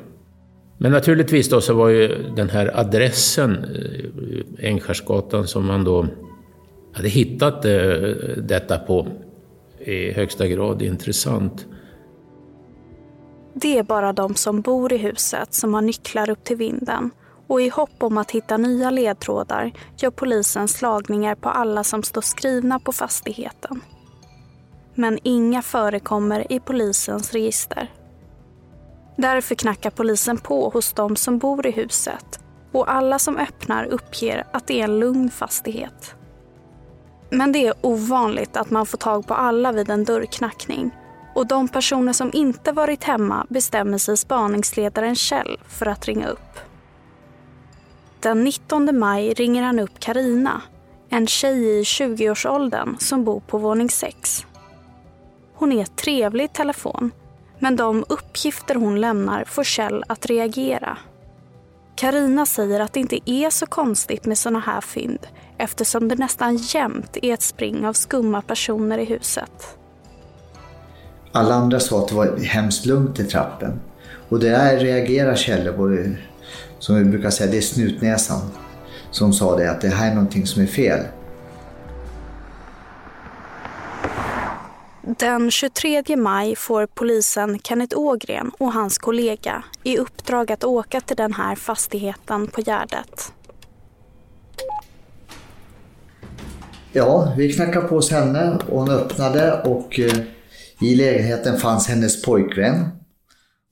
Men 0.78 0.92
naturligtvis 0.92 1.48
då 1.48 1.60
så 1.60 1.74
var 1.74 1.88
ju 1.88 2.32
den 2.36 2.50
här 2.50 2.80
adressen, 2.80 3.64
eh, 3.64 4.70
Ängskärsgatan, 4.70 5.46
som 5.46 5.66
man 5.66 5.84
då 5.84 6.06
hade 6.92 7.08
hittat 7.08 7.64
eh, 7.64 7.72
detta 8.36 8.78
på 8.78 9.06
i 9.78 10.12
högsta 10.12 10.46
grad 10.46 10.82
intressant. 10.82 11.66
Det 13.54 13.78
är 13.78 13.82
bara 13.82 14.12
de 14.12 14.34
som 14.34 14.60
bor 14.60 14.92
i 14.92 14.96
huset 14.96 15.54
som 15.54 15.74
har 15.74 15.82
nycklar 15.82 16.30
upp 16.30 16.44
till 16.44 16.56
vinden 16.56 17.10
och 17.46 17.62
i 17.62 17.68
hopp 17.68 18.02
om 18.02 18.18
att 18.18 18.30
hitta 18.30 18.56
nya 18.56 18.90
ledtrådar 18.90 19.72
gör 19.98 20.10
polisen 20.10 20.68
slagningar 20.68 21.34
på 21.34 21.48
alla 21.48 21.84
som 21.84 22.02
står 22.02 22.20
skrivna 22.20 22.78
på 22.78 22.92
fastigheten 22.92 23.80
men 24.94 25.18
inga 25.22 25.62
förekommer 25.62 26.52
i 26.52 26.60
polisens 26.60 27.32
register. 27.32 27.92
Därför 29.16 29.54
knackar 29.54 29.90
polisen 29.90 30.38
på 30.38 30.68
hos 30.68 30.92
de 30.92 31.16
som 31.16 31.38
bor 31.38 31.66
i 31.66 31.70
huset 31.70 32.40
och 32.72 32.92
alla 32.92 33.18
som 33.18 33.36
öppnar 33.36 33.84
uppger 33.84 34.46
att 34.52 34.66
det 34.66 34.80
är 34.80 34.84
en 34.84 34.98
lugn 34.98 35.30
fastighet. 35.30 36.14
Men 37.30 37.52
det 37.52 37.66
är 37.66 37.74
ovanligt 37.80 38.56
att 38.56 38.70
man 38.70 38.86
får 38.86 38.98
tag 38.98 39.26
på 39.26 39.34
alla 39.34 39.72
vid 39.72 39.90
en 39.90 40.04
dörrknackning 40.04 40.90
och 41.34 41.46
de 41.46 41.68
personer 41.68 42.12
som 42.12 42.30
inte 42.32 42.72
varit 42.72 43.04
hemma 43.04 43.46
bestämmer 43.48 43.98
sig 43.98 44.16
spaningsledaren 44.16 45.14
Kjell 45.14 45.60
för 45.68 45.86
att 45.86 46.06
ringa 46.06 46.28
upp. 46.28 46.58
Den 48.20 48.44
19 48.44 48.98
maj 48.98 49.34
ringer 49.34 49.62
han 49.62 49.78
upp 49.78 49.98
Karina, 49.98 50.62
en 51.08 51.26
tjej 51.26 51.80
i 51.80 51.82
20-årsåldern 51.82 52.96
som 52.98 53.24
bor 53.24 53.40
på 53.40 53.58
våning 53.58 53.90
6. 53.90 54.46
Hon 55.54 55.72
är 55.72 55.84
trevlig 55.84 56.44
i 56.44 56.48
telefon, 56.48 57.10
men 57.58 57.76
de 57.76 58.04
uppgifter 58.08 58.74
hon 58.74 59.00
lämnar 59.00 59.44
får 59.44 59.64
Kjell 59.64 60.04
att 60.08 60.26
reagera. 60.26 60.98
Karina 61.96 62.46
säger 62.46 62.80
att 62.80 62.92
det 62.92 63.00
inte 63.00 63.30
är 63.30 63.50
så 63.50 63.66
konstigt 63.66 64.26
med 64.26 64.38
såna 64.38 64.60
här 64.60 64.80
fynd 64.80 65.26
eftersom 65.58 66.08
det 66.08 66.14
nästan 66.14 66.56
jämt 66.56 67.16
är 67.22 67.34
ett 67.34 67.42
spring 67.42 67.86
av 67.86 67.92
skumma 67.92 68.42
personer 68.42 68.98
i 68.98 69.04
huset. 69.04 69.78
Alla 71.32 71.54
andra 71.54 71.80
sa 71.80 71.98
att 71.98 72.08
det 72.08 72.14
var 72.14 72.36
hemskt 72.36 72.86
lugnt 72.86 73.20
i 73.20 73.24
trappen. 73.24 73.80
Och 74.28 74.38
det 74.38 74.50
där 74.50 74.78
reagerar 74.78 75.36
Kjell 75.36 75.72
på, 75.72 75.98
som 76.78 76.96
vi 76.96 77.04
brukar 77.04 77.30
säga, 77.30 77.50
det 77.50 77.56
är 77.56 77.60
snutnäsan 77.60 78.40
som 79.10 79.32
sa 79.32 79.56
det 79.56 79.70
att 79.70 79.80
det 79.80 79.88
här 79.88 80.10
är 80.10 80.14
någonting 80.14 80.46
som 80.46 80.62
är 80.62 80.66
fel. 80.66 81.00
Den 85.06 85.50
23 85.50 86.16
maj 86.16 86.56
får 86.56 86.86
polisen 86.86 87.58
Kenneth 87.58 87.98
Ågren 87.98 88.50
och 88.58 88.72
hans 88.72 88.98
kollega 88.98 89.64
i 89.82 89.98
uppdrag 89.98 90.52
att 90.52 90.64
åka 90.64 91.00
till 91.00 91.16
den 91.16 91.32
här 91.32 91.54
fastigheten 91.54 92.46
på 92.46 92.60
Gärdet. 92.60 93.32
Ja, 96.92 97.34
vi 97.36 97.52
knackade 97.52 97.88
på 97.88 97.94
hos 97.94 98.10
henne 98.10 98.58
och 98.68 98.80
hon 98.80 98.90
öppnade 98.90 99.62
och 99.62 100.00
eh, 100.00 100.18
i 100.80 100.94
lägenheten 100.94 101.58
fanns 101.58 101.88
hennes 101.88 102.22
pojkvän. 102.22 102.88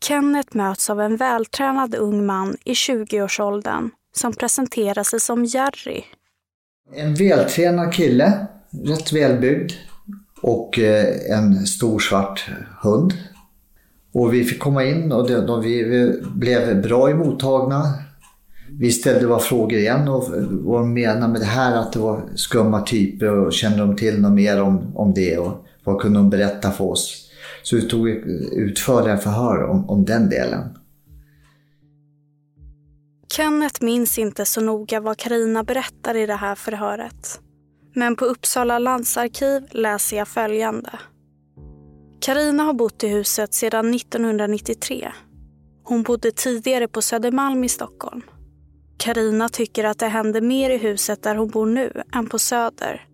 Kenneth 0.04 0.56
möts 0.56 0.90
av 0.90 1.00
en 1.00 1.16
vältränad 1.16 1.94
ung 1.94 2.26
man 2.26 2.56
i 2.64 2.72
20-årsåldern 2.72 3.90
som 4.16 4.32
presenterar 4.32 5.02
sig 5.02 5.20
som 5.20 5.44
Jerry. 5.44 6.04
En 6.94 7.14
vältränad 7.14 7.94
kille, 7.94 8.46
rätt 8.84 9.12
välbyggd, 9.12 9.72
och 10.42 10.78
eh, 10.78 11.36
en 11.38 11.66
stor 11.66 11.98
svart 11.98 12.50
hund. 12.82 13.12
Och 14.14 14.34
vi 14.34 14.44
fick 14.44 14.60
komma 14.60 14.84
in 14.84 15.12
och 15.12 15.28
de, 15.28 15.34
de, 15.34 15.62
vi 15.62 16.12
blev 16.34 16.82
bra 16.82 17.10
emottagna. 17.10 17.82
Vi 18.70 18.92
ställde 18.92 19.28
bara 19.28 19.38
frågor 19.38 19.78
igen 19.78 20.08
och 20.08 20.24
vad 20.50 20.80
de 20.80 20.94
menade 20.94 21.32
med 21.32 21.40
det 21.40 21.46
här 21.46 21.76
att 21.76 21.92
det 21.92 21.98
var 21.98 22.22
skumma 22.34 22.82
typer 22.82 23.38
och 23.38 23.52
kände 23.52 23.78
de 23.78 23.96
till 23.96 24.20
något 24.20 24.32
mer 24.32 24.62
om, 24.62 24.96
om 24.96 25.14
det 25.14 25.38
och 25.38 25.66
vad 25.84 26.00
kunde 26.00 26.18
de 26.18 26.30
berätta 26.30 26.70
för 26.70 26.84
oss? 26.84 27.28
Så 27.62 27.76
vi 27.76 27.82
tog 27.82 28.08
utförliga 28.08 29.16
förhör 29.16 29.62
om, 29.62 29.90
om 29.90 30.04
den 30.04 30.28
delen. 30.28 30.78
Kenneth 33.36 33.84
minns 33.84 34.18
inte 34.18 34.44
så 34.44 34.60
noga 34.60 35.00
vad 35.00 35.16
Karina 35.16 35.64
berättar 35.64 36.16
i 36.16 36.26
det 36.26 36.34
här 36.34 36.54
förhöret. 36.54 37.40
Men 37.94 38.16
på 38.16 38.24
Uppsala 38.24 38.78
landsarkiv 38.78 39.62
läser 39.70 40.16
jag 40.16 40.28
följande. 40.28 40.98
Karina 42.20 42.62
har 42.62 42.72
bott 42.72 43.04
i 43.04 43.08
huset 43.08 43.54
sedan 43.54 43.94
1993. 43.94 45.12
Hon 45.84 46.02
bodde 46.02 46.32
tidigare 46.32 46.88
på 46.88 47.02
Södermalm 47.02 47.64
i 47.64 47.68
Stockholm. 47.68 48.22
Karina 48.96 49.48
tycker 49.48 49.84
att 49.84 49.98
det 49.98 50.08
händer 50.08 50.40
mer 50.40 50.70
i 50.70 50.76
huset 50.76 51.22
där 51.22 51.34
hon 51.34 51.48
bor 51.48 51.66
nu 51.66 52.02
än 52.14 52.26
på 52.26 52.38
Söder. 52.38 53.06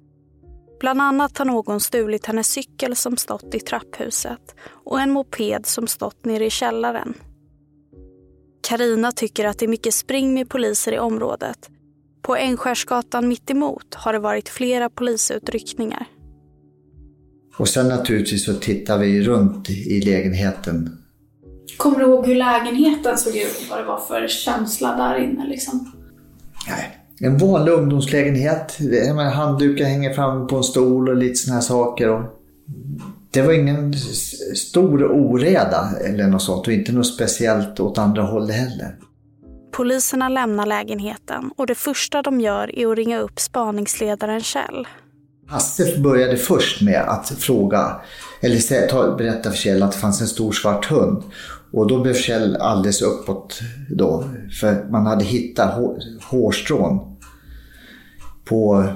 Bland 0.81 1.03
annat 1.03 1.39
har 1.39 1.45
någon 1.45 1.81
stulit 1.81 2.27
hennes 2.27 2.49
cykel 2.49 2.97
som 2.97 3.17
stått 3.17 3.55
i 3.55 3.61
trapphuset 3.61 4.55
och 4.85 5.01
en 5.01 5.11
moped 5.11 5.67
som 5.67 5.87
stått 5.87 6.25
nere 6.25 6.47
i 6.47 6.51
källaren. 6.51 7.15
Karina 8.69 9.13
tycker 9.13 9.45
att 9.45 9.59
det 9.59 9.67
är 9.67 9.69
mycket 9.69 9.95
spring 9.95 10.35
med 10.35 10.49
poliser 10.49 10.93
i 10.93 10.99
området. 10.99 11.71
På 12.23 12.37
Ängskärsgatan 12.37 13.29
mittemot 13.29 13.95
har 13.95 14.13
det 14.13 14.19
varit 14.19 14.49
flera 14.49 14.91
polisutryckningar. 14.91 16.07
Och 17.59 17.69
sen 17.69 17.89
naturligtvis 17.89 18.45
så 18.45 18.55
tittar 18.55 18.99
vi 18.99 19.23
runt 19.23 19.71
i 19.71 20.01
lägenheten. 20.01 20.99
Kommer 21.77 21.99
du 21.99 22.05
ihåg 22.05 22.27
hur 22.27 22.35
lägenheten 22.35 23.19
såg 23.19 23.37
ut? 23.37 23.67
Vad 23.71 23.79
det 23.79 23.85
var 23.85 24.01
för 24.01 24.29
känsla 24.29 24.97
där 24.97 25.25
inne 25.25 25.47
liksom? 25.47 25.93
Nej, 26.69 26.99
en 27.21 27.39
vanlig 27.39 27.73
ungdomslägenhet. 27.73 28.79
Handdukar 29.35 29.85
hänger 29.85 30.15
fram 30.15 30.47
på 30.47 30.57
en 30.57 30.65
stol 30.65 31.09
och 31.09 31.17
lite 31.17 31.35
såna 31.35 31.55
här 31.55 31.63
saker. 31.63 32.25
Det 33.31 33.43
var 33.43 33.53
ingen 33.53 33.95
stor 34.55 35.05
oreda 35.05 35.91
eller 36.05 36.27
något 36.27 36.43
sånt 36.43 36.67
och 36.67 36.73
inte 36.73 36.93
något 36.93 37.15
speciellt 37.15 37.81
åt 37.81 37.99
andra 37.99 38.23
hållet 38.23 38.57
heller. 38.57 38.97
Poliserna 39.79 40.29
lämnar 40.29 40.67
lägenheten 40.67 41.51
och 41.57 41.67
det 41.67 41.75
första 41.75 42.23
de 42.23 42.41
gör 42.41 42.79
är 42.79 42.87
att 42.87 42.97
ringa 42.97 43.19
upp 43.19 43.41
spaningsledaren 43.41 44.41
Kjell. 44.41 44.89
Hasse 45.47 46.01
började 46.01 46.37
först 46.37 46.83
med 46.83 47.01
att 47.01 47.29
fråga, 47.29 48.01
eller 48.41 49.17
berätta 49.17 49.51
för 49.51 49.57
Kjell 49.57 49.83
att 49.83 49.93
det 49.93 49.99
fanns 49.99 50.21
en 50.21 50.27
stor 50.27 50.53
svart 50.53 50.85
hund. 50.85 51.23
Och 51.73 51.87
då 51.87 52.03
blev 52.03 52.15
Kjell 52.15 52.57
alldeles 52.57 53.03
uppåt 53.03 53.61
då, 53.91 54.25
för 54.61 54.91
man 54.91 55.07
hade 55.07 55.25
hittat 55.25 55.75
hårstrån 56.31 57.17
på 58.45 58.93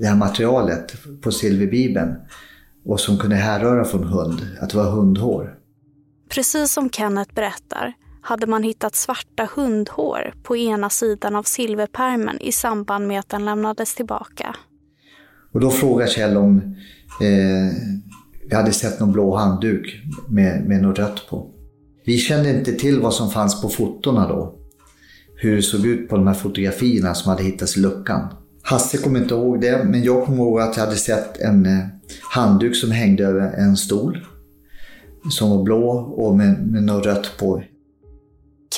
det 0.00 0.06
här 0.06 0.16
materialet 0.16 0.92
på 1.22 1.32
silverbibeln 1.32 2.14
och 2.84 3.00
som 3.00 3.18
kunde 3.18 3.36
härröra 3.36 3.84
från 3.84 4.04
hund, 4.04 4.46
att 4.60 4.70
det 4.70 4.76
var 4.76 4.90
hundhår. 4.90 5.54
Precis 6.28 6.72
som 6.72 6.90
Kenneth 6.90 7.34
berättar 7.34 7.94
hade 8.28 8.46
man 8.46 8.62
hittat 8.62 8.94
svarta 8.94 9.48
hundhår 9.56 10.34
på 10.42 10.56
ena 10.56 10.90
sidan 10.90 11.36
av 11.36 11.42
silverpermen 11.42 12.40
i 12.40 12.52
samband 12.52 13.06
med 13.06 13.20
att 13.20 13.28
den 13.28 13.44
lämnades 13.44 13.94
tillbaka. 13.94 14.56
Och 15.52 15.60
då 15.60 15.70
frågar 15.70 16.06
Kjell 16.06 16.36
om 16.36 16.56
eh, 17.20 17.76
vi 18.48 18.56
hade 18.56 18.72
sett 18.72 19.00
någon 19.00 19.12
blå 19.12 19.36
handduk 19.36 20.02
med, 20.28 20.64
med 20.68 20.82
något 20.82 20.98
rött 20.98 21.26
på. 21.30 21.50
Vi 22.04 22.18
kände 22.18 22.50
inte 22.50 22.72
till 22.72 23.00
vad 23.00 23.14
som 23.14 23.30
fanns 23.30 23.62
på 23.62 23.68
fotona 23.68 24.28
då. 24.28 24.54
Hur 25.36 25.56
det 25.56 25.62
såg 25.62 25.86
ut 25.86 26.08
på 26.08 26.16
de 26.16 26.26
här 26.26 26.34
fotografierna 26.34 27.14
som 27.14 27.30
hade 27.30 27.42
hittats 27.42 27.76
i 27.76 27.80
luckan. 27.80 28.28
Hasse 28.62 28.98
kommer 28.98 29.20
inte 29.20 29.34
ihåg 29.34 29.60
det, 29.60 29.84
men 29.84 30.02
jag 30.04 30.26
kommer 30.26 30.38
ihåg 30.38 30.60
att 30.60 30.76
jag 30.76 30.84
hade 30.84 30.96
sett 30.96 31.38
en 31.38 31.66
eh, 31.66 31.86
handduk 32.30 32.76
som 32.76 32.90
hängde 32.90 33.24
över 33.24 33.52
en 33.52 33.76
stol. 33.76 34.26
Som 35.30 35.50
var 35.50 35.62
blå 35.62 35.88
och 36.16 36.36
med, 36.36 36.66
med 36.66 36.82
något 36.82 37.06
rött 37.06 37.36
på. 37.38 37.62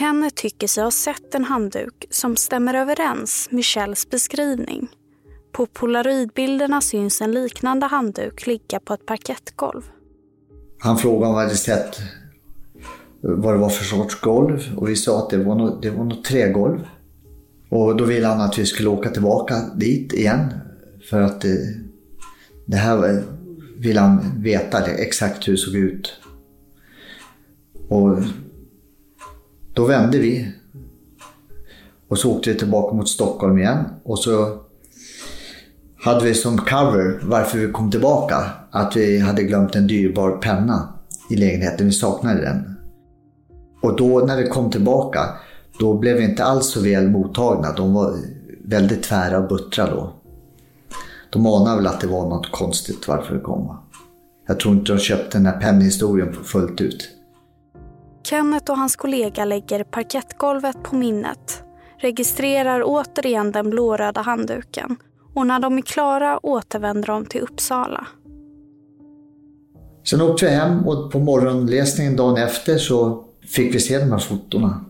Kenneth 0.01 0.35
tycker 0.35 0.67
sig 0.67 0.85
ha 0.85 0.91
sett 0.91 1.35
en 1.35 1.45
handduk 1.45 2.07
som 2.11 2.37
stämmer 2.37 2.75
överens 2.75 3.49
med 3.51 3.65
Kjells 3.65 4.11
beskrivning. 4.11 4.89
På 5.53 5.67
polaroidbilderna 5.67 6.81
syns 6.81 7.21
en 7.21 7.33
liknande 7.33 7.87
handduk 7.87 8.47
ligga 8.47 8.81
på 8.81 8.95
ett 8.95 9.07
parkettgolv. 9.07 9.83
Han 10.79 10.99
frågade 10.99 11.27
om 11.27 11.35
vi 11.35 11.43
hade 11.43 11.57
sett 11.57 11.97
vad 13.21 13.55
det 13.55 13.59
var 13.59 13.69
för 13.69 13.85
sorts 13.85 14.21
golv 14.21 14.61
och 14.77 14.89
vi 14.89 14.97
sa 14.97 15.19
att 15.19 15.31
det 15.31 15.45
var 15.45 15.55
något, 15.55 15.83
det 15.83 15.91
var 15.91 16.05
något 16.05 16.25
trägolv. 16.25 16.87
Och 17.69 17.97
då 17.97 18.05
ville 18.05 18.27
han 18.27 18.41
att 18.41 18.59
vi 18.59 18.67
skulle 18.67 18.89
åka 18.89 19.11
tillbaka 19.11 19.55
dit 19.77 20.13
igen. 20.13 20.53
För 21.11 21.21
att 21.21 21.41
det, 21.41 21.75
det 22.67 22.77
här 22.77 23.25
ville 23.79 24.01
han 24.01 24.43
veta 24.43 24.87
exakt 24.87 25.49
hur 25.49 25.53
det 25.53 25.59
såg 25.59 25.75
ut. 25.75 26.13
Och 27.89 28.19
då 29.81 29.87
vände 29.87 30.19
vi. 30.19 30.53
Och 32.09 32.19
så 32.19 32.33
åkte 32.33 32.53
vi 32.53 32.59
tillbaka 32.59 32.95
mot 32.95 33.09
Stockholm 33.09 33.59
igen. 33.59 33.85
Och 34.05 34.19
så 34.19 34.59
hade 36.05 36.25
vi 36.25 36.35
som 36.35 36.59
cover 36.59 37.21
varför 37.23 37.59
vi 37.59 37.73
kom 37.73 37.91
tillbaka 37.91 38.37
att 38.71 38.97
vi 38.97 39.19
hade 39.19 39.43
glömt 39.43 39.77
en 39.77 39.87
dyrbar 39.87 40.31
penna 40.31 40.89
i 41.31 41.37
lägenheten. 41.37 41.87
Vi 41.87 41.93
saknade 41.93 42.41
den. 42.41 42.77
Och 43.83 43.97
då 43.97 44.19
när 44.19 44.37
vi 44.37 44.49
kom 44.49 44.71
tillbaka 44.71 45.21
då 45.79 45.99
blev 45.99 46.17
vi 46.17 46.25
inte 46.25 46.45
alls 46.45 46.67
så 46.67 46.81
väl 46.81 47.11
mottagna. 47.11 47.73
De 47.73 47.95
var 47.95 48.15
väldigt 48.65 49.03
tvära 49.03 49.39
och 49.39 49.49
buttra 49.49 49.87
då. 49.87 50.13
De 51.31 51.47
anade 51.47 51.77
väl 51.77 51.87
att 51.87 52.01
det 52.01 52.07
var 52.07 52.29
något 52.29 52.53
konstigt 52.53 53.09
varför 53.09 53.35
vi 53.35 53.41
kom. 53.41 53.77
Jag 54.47 54.61
tror 54.61 54.75
inte 54.75 54.93
de 54.93 54.99
köpte 54.99 55.39
den 55.39 55.47
här 55.47 55.61
pennhistorien 55.61 56.33
fullt 56.33 56.81
ut. 56.81 57.20
Kenneth 58.23 58.71
och 58.71 58.79
hans 58.79 58.97
kollega 58.97 59.45
lägger 59.45 59.85
parkettgolvet 59.85 60.83
på 60.83 60.97
minnet, 60.97 61.63
registrerar 61.99 62.83
återigen 62.85 63.53
den 63.53 63.71
blåröda 63.71 64.21
handduken 64.21 64.97
och 65.35 65.47
när 65.47 65.61
de 65.61 65.79
är 65.79 65.83
klara 65.83 66.47
återvänder 66.47 67.07
de 67.07 67.27
till 67.27 67.41
Uppsala. 67.41 68.07
Sen 70.05 70.21
åkte 70.21 70.45
vi 70.45 70.51
hem 70.51 70.89
och 70.89 71.13
på 71.13 71.19
morgonläsningen 71.19 72.17
dagen 72.17 72.37
efter 72.37 72.79
så 72.79 73.25
fick 73.49 73.75
vi 73.75 73.81
se 73.81 73.99
de 73.99 74.13
här 74.13 74.19
fotona. 74.19 74.85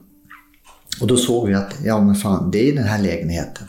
Och 1.01 1.07
då 1.07 1.17
såg 1.17 1.49
vi 1.49 1.55
att, 1.55 1.75
ja 1.85 2.01
men 2.01 2.15
fan, 2.15 2.51
det 2.51 2.69
är 2.69 2.75
den 2.75 2.85
här 2.85 3.03
lägenheten. 3.03 3.67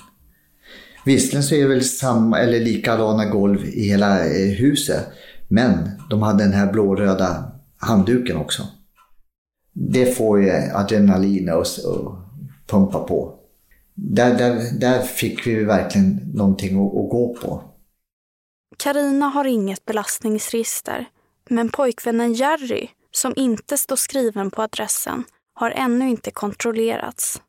Visserligen 1.06 1.44
så 1.44 1.56
är 1.56 1.62
det 1.62 1.68
väl 1.68 1.84
samma 1.84 2.40
eller 2.40 2.60
likadana 2.60 3.26
golv 3.26 3.66
i 3.66 3.88
hela 3.88 4.26
eh, 4.26 4.50
huset. 4.58 5.08
Men 5.48 5.90
de 6.10 6.22
hade 6.22 6.44
den 6.44 6.54
här 6.54 6.72
blåröda 6.72 7.52
handduken 7.78 8.38
också. 8.38 8.64
Det 9.90 10.06
får 10.06 10.42
ju 10.42 10.52
adrenalin 10.74 11.50
att 11.50 11.80
pumpa 12.68 13.00
på. 13.00 13.36
Där, 13.94 14.38
där, 14.38 14.80
där 14.80 15.02
fick 15.02 15.48
vi 15.48 15.64
verkligen 15.64 16.32
någonting 16.34 16.76
att, 16.76 16.88
att 16.88 17.10
gå 17.10 17.36
på. 17.42 17.64
Karina 18.78 19.26
har 19.26 19.46
inget 19.46 19.86
belastningsregister. 19.86 21.06
Men 21.50 21.70
pojkvännen 21.70 22.34
Jerry, 22.34 22.88
som 23.12 23.34
inte 23.36 23.78
står 23.78 23.96
skriven 23.96 24.52
på 24.52 24.62
adressen, 24.62 25.24
har 25.54 25.72
ännu 25.72 26.10
inte 26.10 26.32
kontrollerats. 26.32 27.42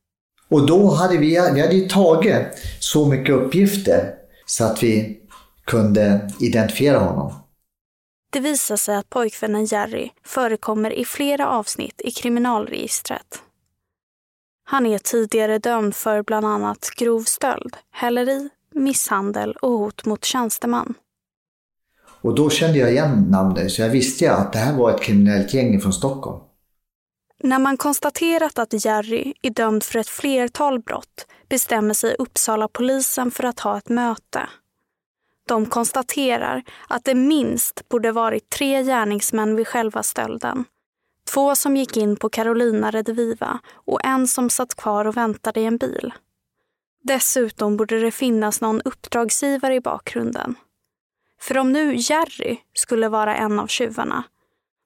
Och 0.49 0.66
då 0.66 0.90
hade 0.90 1.16
vi, 1.18 1.29
vi 1.29 1.61
hade 1.61 1.75
ju 1.75 1.88
tagit 1.88 2.47
så 2.81 3.07
mycket 3.07 3.35
uppgifter 3.35 4.14
så 4.47 4.64
att 4.64 4.83
vi 4.83 5.21
kunde 5.64 6.31
identifiera 6.40 6.99
honom. 6.99 7.41
Det 8.33 8.40
visar 8.40 8.77
sig 8.77 8.97
att 8.97 9.11
pojkvännen 9.11 9.64
Jerry 9.64 10.11
förekommer 10.25 10.92
i 10.92 11.05
flera 11.05 11.49
avsnitt 11.49 12.01
i 12.05 12.11
kriminalregistret. 12.11 13.42
Han 14.64 14.87
är 14.87 14.99
tidigare 14.99 15.59
dömd 15.59 15.97
för 15.97 16.23
bland 16.23 16.47
annat 16.47 16.90
grov 16.97 17.23
stöld, 17.23 17.77
häleri, 17.90 18.49
misshandel 18.75 19.53
och 19.53 19.71
hot 19.71 20.05
mot 20.05 20.25
tjänsteman. 20.25 20.95
Och 22.21 22.35
då 22.35 22.51
kände 22.51 22.79
jag 22.79 22.90
igen 22.90 23.27
namnet 23.31 23.73
så 23.73 23.83
jag 23.83 23.88
visste 23.88 24.33
att 24.33 24.52
det 24.52 24.59
här 24.59 24.77
var 24.77 24.90
ett 24.90 25.02
kriminellt 25.02 25.54
gäng 25.54 25.81
från 25.81 25.92
Stockholm. 25.92 26.40
När 27.42 27.59
man 27.59 27.77
konstaterat 27.77 28.59
att 28.59 28.85
Jerry 28.85 29.35
är 29.42 29.50
dömd 29.50 29.83
för 29.83 29.98
ett 29.98 30.09
flertal 30.09 30.81
brott 30.81 31.27
bestämmer 31.48 31.94
sig 31.94 32.17
Uppsala 32.19 32.69
polisen 32.69 33.31
för 33.31 33.44
att 33.44 33.61
ha 33.61 33.79
ett 33.79 33.88
möte. 33.88 34.48
De 35.49 35.67
konstaterar 35.67 36.63
att 36.88 37.05
det 37.05 37.15
minst 37.15 37.88
borde 37.88 38.13
varit 38.13 38.51
tre 38.51 38.83
gärningsmän 38.83 39.57
vid 39.57 39.69
själva 39.69 40.03
stölden. 40.03 40.65
Två 41.31 41.55
som 41.55 41.77
gick 41.77 41.97
in 41.97 42.17
på 42.17 42.29
Carolina 42.29 42.90
Rediviva 42.90 43.59
och 43.75 44.05
en 44.05 44.29
som 44.29 44.51
satt 44.51 44.75
kvar 44.75 45.05
och 45.05 45.17
väntade 45.17 45.61
i 45.61 45.65
en 45.65 45.77
bil. 45.77 46.15
Dessutom 47.03 47.77
borde 47.77 48.01
det 48.01 48.11
finnas 48.11 48.61
någon 48.61 48.83
uppdragsgivare 48.83 49.75
i 49.75 49.81
bakgrunden. 49.81 50.55
För 51.40 51.59
om 51.59 51.73
nu 51.73 51.95
Jerry 51.97 52.59
skulle 52.75 53.09
vara 53.09 53.37
en 53.37 53.59
av 53.59 53.67
tjuvarna 53.67 54.25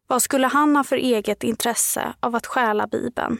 vad 0.06 0.22
skulle 0.22 0.46
han 0.46 0.76
ha 0.76 0.84
för 0.84 0.96
eget 0.96 1.44
intresse 1.44 2.14
av 2.20 2.34
att 2.34 2.46
stjäla 2.46 2.86
Bibeln? 2.86 3.38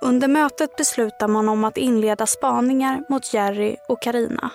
Under 0.00 0.28
mötet 0.28 0.76
beslutar 0.76 1.28
man 1.28 1.48
om 1.48 1.64
att 1.64 1.76
inleda 1.76 2.26
spaningar 2.26 3.02
mot 3.08 3.34
Jerry 3.34 3.76
och 3.88 4.02
Karina. 4.02 4.50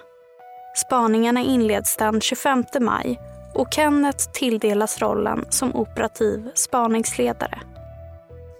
Spaningarna 0.75 1.41
inleds 1.41 1.97
den 1.97 2.21
25 2.21 2.63
maj 2.79 3.19
och 3.53 3.67
Kenneth 3.73 4.31
tilldelas 4.33 5.01
rollen 5.01 5.45
som 5.49 5.75
operativ 5.75 6.49
spaningsledare. 6.55 7.59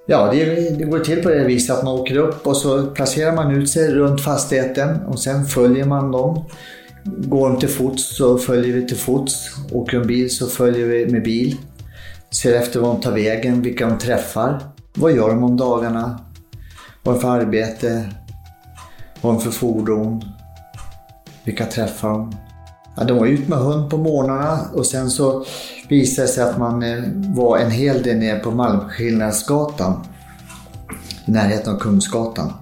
Ja, 0.05 0.31
det, 0.31 0.45
det 0.77 0.83
går 0.83 0.99
till 0.99 1.23
på 1.23 1.29
det 1.29 1.43
viset 1.43 1.77
att 1.77 1.83
man 1.83 1.93
åker 1.93 2.17
upp 2.17 2.47
och 2.47 2.57
så 2.57 2.85
placerar 2.85 3.35
man 3.35 3.51
ut 3.51 3.69
sig 3.69 3.91
runt 3.91 4.21
fastigheten 4.21 5.05
och 5.05 5.19
sen 5.19 5.45
följer 5.45 5.85
man 5.85 6.11
dem. 6.11 6.45
Går 7.03 7.49
de 7.49 7.59
till 7.59 7.69
fots 7.69 8.17
så 8.17 8.37
följer 8.37 8.73
vi 8.73 8.87
till 8.87 8.97
fots. 8.97 9.49
Åker 9.71 9.99
de 9.99 10.07
bil 10.07 10.35
så 10.35 10.47
följer 10.47 10.87
vi 10.87 11.11
med 11.11 11.23
bil. 11.23 11.57
Ser 12.29 12.53
efter 12.53 12.79
var 12.79 12.87
de 12.87 13.01
tar 13.01 13.11
vägen, 13.11 13.61
vilka 13.61 13.87
de 13.87 13.97
träffar. 13.97 14.59
Vad 14.93 15.11
gör 15.11 15.29
de 15.29 15.43
om 15.43 15.57
dagarna? 15.57 16.19
Vad 17.03 17.15
har 17.15 17.21
de 17.21 17.21
för 17.21 17.45
arbete? 17.45 18.09
Vad 19.21 19.33
har 19.33 19.39
de 19.39 19.43
för 19.43 19.51
fordon? 19.51 20.23
Vilka 21.43 21.65
träffar 21.65 22.09
de? 22.09 22.35
Ja, 22.95 23.03
de 23.03 23.17
var 23.17 23.25
ut 23.25 23.47
med 23.47 23.59
hund 23.59 23.89
på 23.89 23.97
morgnarna 23.97 24.59
och 24.73 24.85
sen 24.85 25.09
så 25.09 25.45
visade 25.89 26.27
det 26.27 26.33
sig 26.33 26.43
att 26.43 26.57
man 26.57 26.83
eh, 26.83 27.03
var 27.35 27.57
en 27.57 27.71
hel 27.71 28.03
del 28.03 28.17
nere 28.17 28.39
på 28.39 28.51
Malmskillnadsgatan. 28.51 30.03
I 31.25 31.31
närheten 31.31 31.75
av 31.75 31.79
Kungsgatan. 31.79 32.53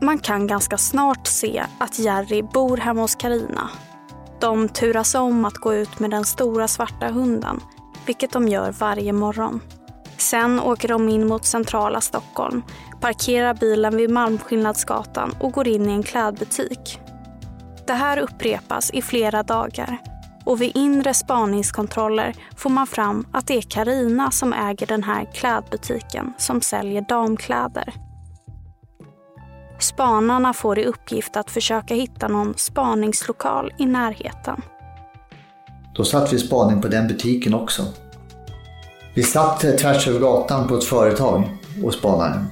Man 0.00 0.18
kan 0.18 0.46
ganska 0.46 0.78
snart 0.78 1.26
se 1.26 1.62
att 1.80 1.98
Jerry 1.98 2.42
bor 2.42 2.76
hemma 2.76 3.00
hos 3.00 3.14
Karina. 3.14 3.70
De 4.40 4.68
turas 4.68 5.14
om 5.14 5.44
att 5.44 5.54
gå 5.54 5.74
ut 5.74 5.98
med 5.98 6.10
den 6.10 6.24
stora 6.24 6.68
svarta 6.68 7.08
hunden, 7.08 7.60
vilket 8.06 8.32
de 8.32 8.48
gör 8.48 8.72
varje 8.78 9.12
morgon. 9.12 9.60
Sen 10.18 10.60
åker 10.60 10.88
de 10.88 11.08
in 11.08 11.26
mot 11.26 11.44
centrala 11.44 12.00
Stockholm, 12.00 12.62
parkerar 13.00 13.54
bilen 13.54 13.96
vid 13.96 14.10
Malmskillnadsgatan 14.10 15.34
och 15.40 15.52
går 15.52 15.68
in 15.68 15.88
i 15.88 15.92
en 15.92 16.02
klädbutik. 16.02 17.00
Det 17.86 17.92
här 17.92 18.18
upprepas 18.18 18.90
i 18.90 19.02
flera 19.02 19.42
dagar 19.42 19.98
och 20.44 20.62
vid 20.62 20.76
inre 20.76 21.14
spaningskontroller 21.14 22.34
får 22.56 22.70
man 22.70 22.86
fram 22.86 23.26
att 23.32 23.46
det 23.46 23.56
är 23.56 23.62
Karina 23.62 24.30
som 24.30 24.52
äger 24.52 24.86
den 24.86 25.02
här 25.02 25.24
klädbutiken 25.34 26.32
som 26.38 26.60
säljer 26.60 27.04
damkläder. 27.08 27.94
Spanarna 29.78 30.52
får 30.52 30.78
i 30.78 30.84
uppgift 30.84 31.36
att 31.36 31.50
försöka 31.50 31.94
hitta 31.94 32.28
någon 32.28 32.54
spaningslokal 32.56 33.72
i 33.78 33.86
närheten. 33.86 34.62
Då 35.94 36.04
satt 36.04 36.32
vi 36.32 36.38
spaning 36.38 36.82
på 36.82 36.88
den 36.88 37.08
butiken 37.08 37.54
också. 37.54 37.82
Vi 39.16 39.22
satt 39.22 39.60
tvärs 39.60 40.08
över 40.08 40.20
gatan 40.20 40.68
på 40.68 40.76
ett 40.76 40.84
företag 40.84 41.48
och 41.82 41.94
spanade. 41.94 42.44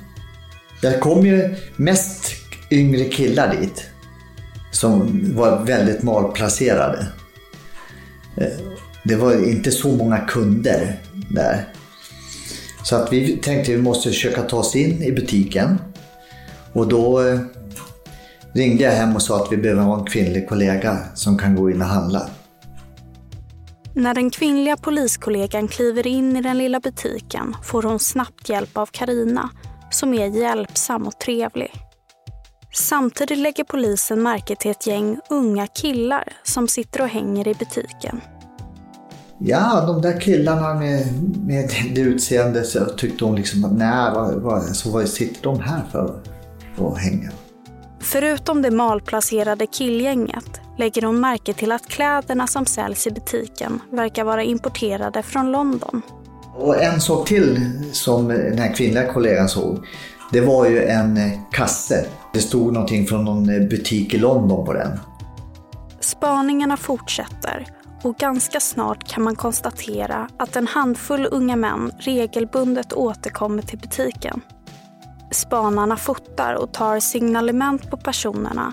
Det 0.83 0.99
kom 0.99 1.27
ju 1.27 1.55
mest 1.77 2.33
yngre 2.71 3.05
killar 3.05 3.57
dit 3.57 3.85
som 4.73 5.21
var 5.35 5.65
väldigt 5.65 6.03
malplacerade. 6.03 7.07
Eh, 8.37 8.47
det 9.05 9.17
var 9.17 9.49
inte 9.49 9.71
så 9.71 9.89
många 9.89 10.19
kunder 10.19 11.01
där. 11.31 11.69
Så 12.85 12.97
att 12.97 13.13
vi 13.13 13.37
tänkte 13.37 13.73
att 13.73 13.79
vi 13.79 13.83
måste 13.83 14.09
försöka 14.09 14.43
ta 14.43 14.57
oss 14.57 14.77
in 14.77 15.03
i 15.03 15.13
butiken. 15.13 15.79
Och 16.73 16.89
då 16.89 17.29
eh, 17.29 17.41
ringde 18.53 18.85
jag 18.85 18.93
hem 18.93 19.17
och 19.17 19.23
sa 19.23 19.43
att 19.43 19.53
vi 19.53 19.57
behöver 19.57 19.83
ha 19.83 19.99
en 19.99 20.07
kvinnlig 20.07 20.49
kollega 20.49 20.99
som 21.15 21.39
kan 21.39 21.57
gå 21.57 21.71
in 21.71 21.83
och 21.83 21.89
handla. 21.89 22.29
När 23.97 24.15
den 24.15 24.31
kvinnliga 24.31 24.77
poliskollegan 24.77 25.69
kliver 25.69 26.07
in 26.07 26.37
i 26.37 26.43
den 26.43 26.59
lilla 26.59 26.81
butiken 26.81 27.57
får 27.63 27.83
hon 27.83 27.99
snabbt 27.99 28.49
hjälp 28.49 28.77
av 28.77 28.87
Karina 28.87 29.51
som 29.91 30.15
är 30.15 30.27
hjälpsam 30.27 31.07
och 31.07 31.19
trevlig. 31.19 31.73
Samtidigt 32.75 33.39
lägger 33.39 33.65
polisen 33.65 34.23
märke 34.23 34.57
till 34.57 34.71
ett 34.71 34.87
gäng 34.87 35.19
unga 35.31 35.67
killar 35.67 36.33
som 36.43 36.69
sitter 36.69 37.03
och 37.03 37.09
hänger 37.09 37.49
i 37.49 37.55
butiken. 37.55 38.21
Ja, 39.39 39.85
de 39.87 40.03
där 40.03 40.21
killarna 40.21 40.75
med, 40.75 41.07
med 41.47 41.71
det 41.95 42.01
utseendet 42.01 42.67
så 42.67 42.85
tyckte 42.85 43.25
hon 43.25 43.37
liksom 43.37 43.65
att 43.65 43.73
nej, 43.73 44.11
vad, 44.15 44.35
vad, 44.35 44.63
så 44.63 44.91
vad 44.91 45.09
sitter 45.09 45.43
de 45.43 45.61
här 45.61 45.83
för 45.93 46.21
och 46.77 46.99
hänger? 46.99 47.33
Förutom 48.05 48.63
det 48.63 48.71
malplacerade 48.71 49.67
killgänget 49.67 50.61
lägger 50.79 51.03
hon 51.03 51.21
märke 51.21 51.53
till 51.53 51.73
att 51.73 51.87
kläderna 51.87 52.47
som 52.47 52.67
säljs 52.67 53.07
i 53.07 53.11
butiken 53.11 53.81
verkar 53.91 54.25
vara 54.25 54.43
importerade 54.43 55.23
från 55.23 55.53
London. 55.53 56.03
Och 56.57 56.83
en 56.83 57.01
sak 57.01 57.29
till 57.29 57.71
som 57.93 58.29
den 58.29 58.59
här 58.59 58.75
kvinnliga 58.75 59.13
kollegan 59.13 59.49
såg, 59.49 59.87
det 60.33 60.41
var 60.41 60.67
ju 60.67 60.85
en 60.85 61.21
kasse. 61.51 62.07
Det 62.33 62.41
stod 62.41 62.73
någonting 62.73 63.07
från 63.07 63.25
någon 63.25 63.47
butik 63.47 64.15
i 64.15 64.19
London 64.19 64.67
på 64.67 64.73
den. 64.73 65.01
Spaningarna 66.01 66.77
fortsätter 66.77 67.67
och 68.03 68.17
ganska 68.17 68.61
snart 68.61 69.09
kan 69.09 69.23
man 69.23 69.37
konstatera 69.37 70.29
att 70.37 70.57
en 70.57 70.67
handfull 70.67 71.29
unga 71.31 71.57
män 71.57 71.93
regelbundet 71.99 72.93
återkommer 72.93 73.63
till 73.63 73.79
butiken. 73.79 74.41
Spanarna 75.35 75.97
fotar 75.97 76.55
och 76.55 76.73
tar 76.73 77.01
signalement 77.01 77.91
på 77.91 77.97
personerna 77.97 78.73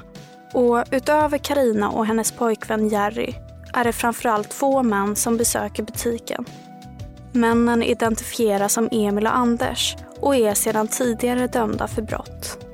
och 0.54 0.84
utöver 0.92 1.38
Karina 1.38 1.90
och 1.90 2.06
hennes 2.06 2.32
pojkvän 2.32 2.88
Jerry 2.88 3.36
är 3.74 3.84
det 3.84 3.94
framförallt 3.94 4.50
två 4.50 4.84
män 4.84 5.16
som 5.16 5.38
besöker 5.38 5.84
butiken. 5.84 6.46
Männen 7.32 7.84
identifieras 7.84 8.74
som 8.74 8.90
Emil 8.92 9.28
och 9.28 9.38
Anders 9.38 9.96
och 10.20 10.36
är 10.36 10.54
sedan 10.54 10.88
tidigare 10.88 11.48
dömda 11.48 11.88
för 11.88 12.02
brott. 12.02 12.66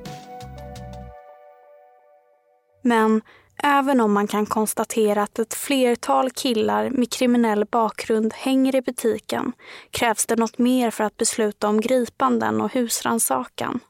Men 2.82 3.20
även 3.62 4.00
om 4.00 4.12
man 4.12 4.26
kan 4.26 4.46
konstatera 4.46 5.22
att 5.22 5.38
ett 5.38 5.54
flertal 5.54 6.30
killar 6.30 6.90
med 6.90 7.12
kriminell 7.12 7.64
bakgrund 7.64 8.34
hänger 8.34 8.74
i 8.74 8.82
butiken 8.82 9.52
krävs 9.90 10.26
det 10.26 10.36
något 10.36 10.58
mer 10.58 10.90
för 10.90 11.04
att 11.04 11.16
besluta 11.16 11.68
om 11.68 11.80
gripanden 11.80 12.60
och 12.60 12.72
husransakan. 12.72 13.80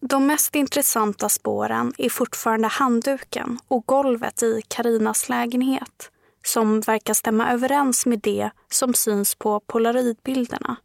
De 0.00 0.26
mest 0.26 0.54
intressanta 0.54 1.28
spåren 1.28 1.92
är 1.98 2.08
fortfarande 2.08 2.68
handduken 2.68 3.58
och 3.68 3.86
golvet 3.86 4.42
i 4.42 4.62
Karinas 4.68 5.28
lägenhet 5.28 6.10
som 6.44 6.80
verkar 6.80 7.14
stämma 7.14 7.52
överens 7.52 8.06
med 8.06 8.20
det 8.20 8.50
som 8.70 8.94
syns 8.94 9.34
på 9.34 9.60
polaroidbilderna. 9.60 10.76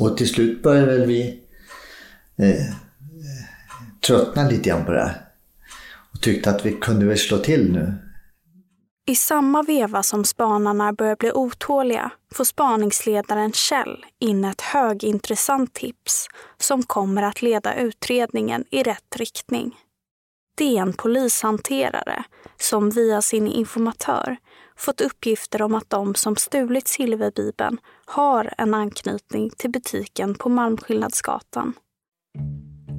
Och 0.00 0.16
till 0.16 0.28
slut 0.28 0.62
började 0.62 0.86
väl 0.86 1.06
vi 1.06 1.42
eh, 2.38 2.48
eh, 2.48 2.74
tröttna 4.06 4.48
lite 4.48 4.68
grann 4.68 4.84
på 4.84 4.92
det 4.92 5.00
här. 5.00 5.23
Och 6.14 6.20
tyckte 6.20 6.50
att 6.50 6.66
vi 6.66 6.72
kunde 6.72 7.06
väl 7.06 7.18
slå 7.18 7.38
till 7.38 7.72
nu. 7.72 7.94
I 9.06 9.14
samma 9.14 9.62
veva 9.62 10.02
som 10.02 10.24
spanarna 10.24 10.92
börjar 10.92 11.16
bli 11.16 11.32
otåliga 11.32 12.10
får 12.34 12.44
spaningsledaren 12.44 13.52
Kjell 13.52 14.04
in 14.18 14.44
ett 14.44 14.60
högintressant 14.60 15.74
tips 15.74 16.26
som 16.58 16.82
kommer 16.82 17.22
att 17.22 17.42
leda 17.42 17.74
utredningen 17.74 18.64
i 18.70 18.82
rätt 18.82 19.16
riktning. 19.16 19.76
Det 20.56 20.76
är 20.76 20.82
en 20.82 20.92
polishanterare 20.92 22.24
som 22.56 22.90
via 22.90 23.22
sin 23.22 23.48
informatör 23.48 24.36
fått 24.76 25.00
uppgifter 25.00 25.62
om 25.62 25.74
att 25.74 25.90
de 25.90 26.14
som 26.14 26.36
stulit 26.36 26.88
silverbibeln 26.88 27.78
har 28.06 28.54
en 28.58 28.74
anknytning 28.74 29.50
till 29.50 29.70
butiken 29.70 30.34
på 30.34 30.48
Malmskillnadsgatan. 30.48 31.72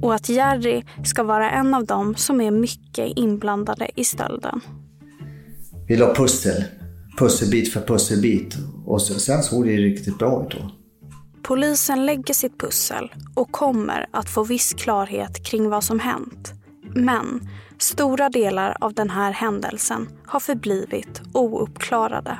Och 0.02 0.14
att 0.14 0.28
Jerry 0.28 0.82
ska 1.04 1.22
vara 1.22 1.50
en 1.50 1.74
av 1.74 1.84
dem 1.84 2.14
som 2.14 2.40
är 2.40 2.50
mycket 2.50 3.12
inblandade 3.16 3.90
i 3.94 4.04
stölden. 4.04 4.60
Vi 5.88 5.96
la 5.96 6.14
pussel, 6.14 6.64
pusselbit 7.18 7.72
för 7.72 7.80
pusselbit 7.80 8.56
och 8.86 9.02
sen 9.02 9.42
såg 9.42 9.66
det 9.66 9.76
riktigt 9.76 10.18
bra 10.18 10.46
ut 10.46 10.50
då. 10.50 10.70
Polisen 11.42 12.06
lägger 12.06 12.34
sitt 12.34 12.60
pussel 12.60 13.12
och 13.34 13.52
kommer 13.52 14.06
att 14.10 14.30
få 14.30 14.44
viss 14.44 14.74
klarhet 14.74 15.44
kring 15.44 15.68
vad 15.68 15.84
som 15.84 16.00
hänt. 16.00 16.52
Men 16.94 17.48
stora 17.78 18.28
delar 18.28 18.76
av 18.80 18.94
den 18.94 19.10
här 19.10 19.32
händelsen 19.32 20.08
har 20.26 20.40
förblivit 20.40 21.22
ouppklarade. 21.32 22.38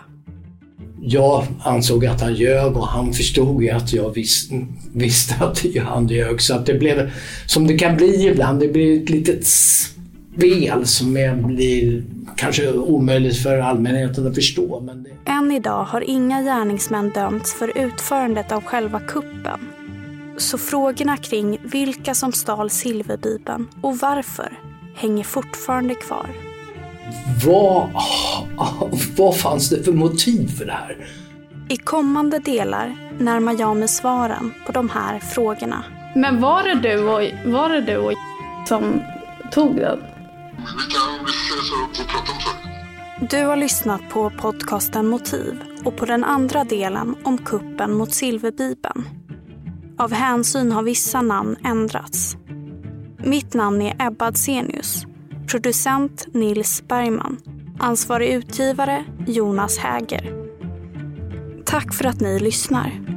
Jag 1.09 1.44
ansåg 1.61 2.07
att 2.07 2.20
han 2.20 2.34
ljög 2.34 2.76
och 2.76 2.86
han 2.86 3.12
förstod 3.12 3.62
ju 3.62 3.70
att 3.70 3.92
jag 3.92 4.14
vis, 4.14 4.50
visste 4.94 5.34
att 5.44 5.64
han 5.84 6.07
ljög. 6.07 6.42
Så 6.42 6.54
att 6.54 6.66
det 6.66 6.74
blev 6.74 7.11
som 7.46 7.66
det 7.66 7.78
kan 7.78 7.96
bli 7.96 8.26
ibland. 8.26 8.61
Det 8.61 8.68
blir 8.68 9.02
ett 9.02 9.11
litet 9.11 9.46
spel 9.46 10.86
som 10.86 11.12
blir 11.46 12.04
kanske 12.36 12.72
omöjligt 12.72 13.36
för 13.36 13.59
allmänheten 13.59 14.26
att 14.26 14.34
förstå. 14.34 14.80
Men 14.80 15.02
det... 15.02 15.11
Än 15.30 15.52
idag 15.52 15.84
har 15.84 16.00
inga 16.00 16.42
gärningsmän 16.42 17.11
dömts 17.11 17.54
för 17.54 17.78
utförandet 17.78 18.52
av 18.52 18.64
själva 18.64 19.00
kuppen. 19.00 19.61
Så 20.36 20.59
frågorna 20.59 21.16
kring 21.16 21.59
vilka 21.72 22.14
som 22.14 22.32
stal 22.32 22.70
silverbibeln 22.70 23.68
och 23.80 23.98
varför 23.98 24.59
hänger 24.94 25.24
fortfarande 25.24 25.94
kvar. 25.94 26.45
Vad, 27.44 27.90
vad 29.16 29.36
fanns 29.36 29.70
det 29.70 29.82
för 29.82 29.92
motiv 29.92 30.48
för 30.59 30.64
det 30.64 30.72
här? 30.72 30.96
I 31.68 31.76
kommande 31.76 32.38
delar 32.38 32.96
närmar 33.18 33.57
jag 33.59 33.76
mig 33.76 33.88
svaren 33.88 34.54
på 34.66 34.72
de 34.72 34.88
här 34.90 35.18
frågorna. 35.18 35.84
Men 36.14 36.40
var 36.40 36.62
det 36.62 36.74
du 36.74 36.98
och, 36.98 37.52
var 37.52 37.68
det 37.68 37.80
du 37.80 37.96
och 37.96 38.12
som 38.68 39.00
tog 39.52 39.76
den? 39.76 39.98
Vi 40.57 40.92
kan 40.94 41.24
vi 41.24 41.30
ses 41.30 41.72
upp 41.72 42.00
och 42.00 42.12
prata 42.12 42.32
om 42.32 42.40
saken. 42.40 43.28
Du 43.30 43.46
har 43.46 43.57
lyssnat 43.57 44.00
på 44.11 44.30
podcasten 44.30 45.07
Motiv 45.07 45.62
och 45.84 45.96
på 45.96 46.04
den 46.04 46.24
andra 46.24 46.64
delen 46.64 47.16
om 47.24 47.38
kuppen 47.38 47.92
mot 47.92 48.14
silverbibeln. 48.14 49.09
Av 49.98 50.12
hänsyn 50.12 50.72
har 50.72 50.82
vissa 50.82 51.22
namn 51.22 51.57
ändrats. 51.64 52.36
Mitt 53.18 53.54
namn 53.54 53.82
är 53.82 53.96
Ebba 54.07 54.26
Adsenius. 54.26 55.07
Producent 55.47 56.26
Nils 56.34 56.82
Bergman. 56.88 57.36
Ansvarig 57.78 58.34
utgivare 58.34 59.05
Jonas 59.26 59.78
Häger. 59.78 60.32
Tack 61.64 61.94
för 61.94 62.05
att 62.05 62.20
ni 62.20 62.38
lyssnar. 62.38 63.15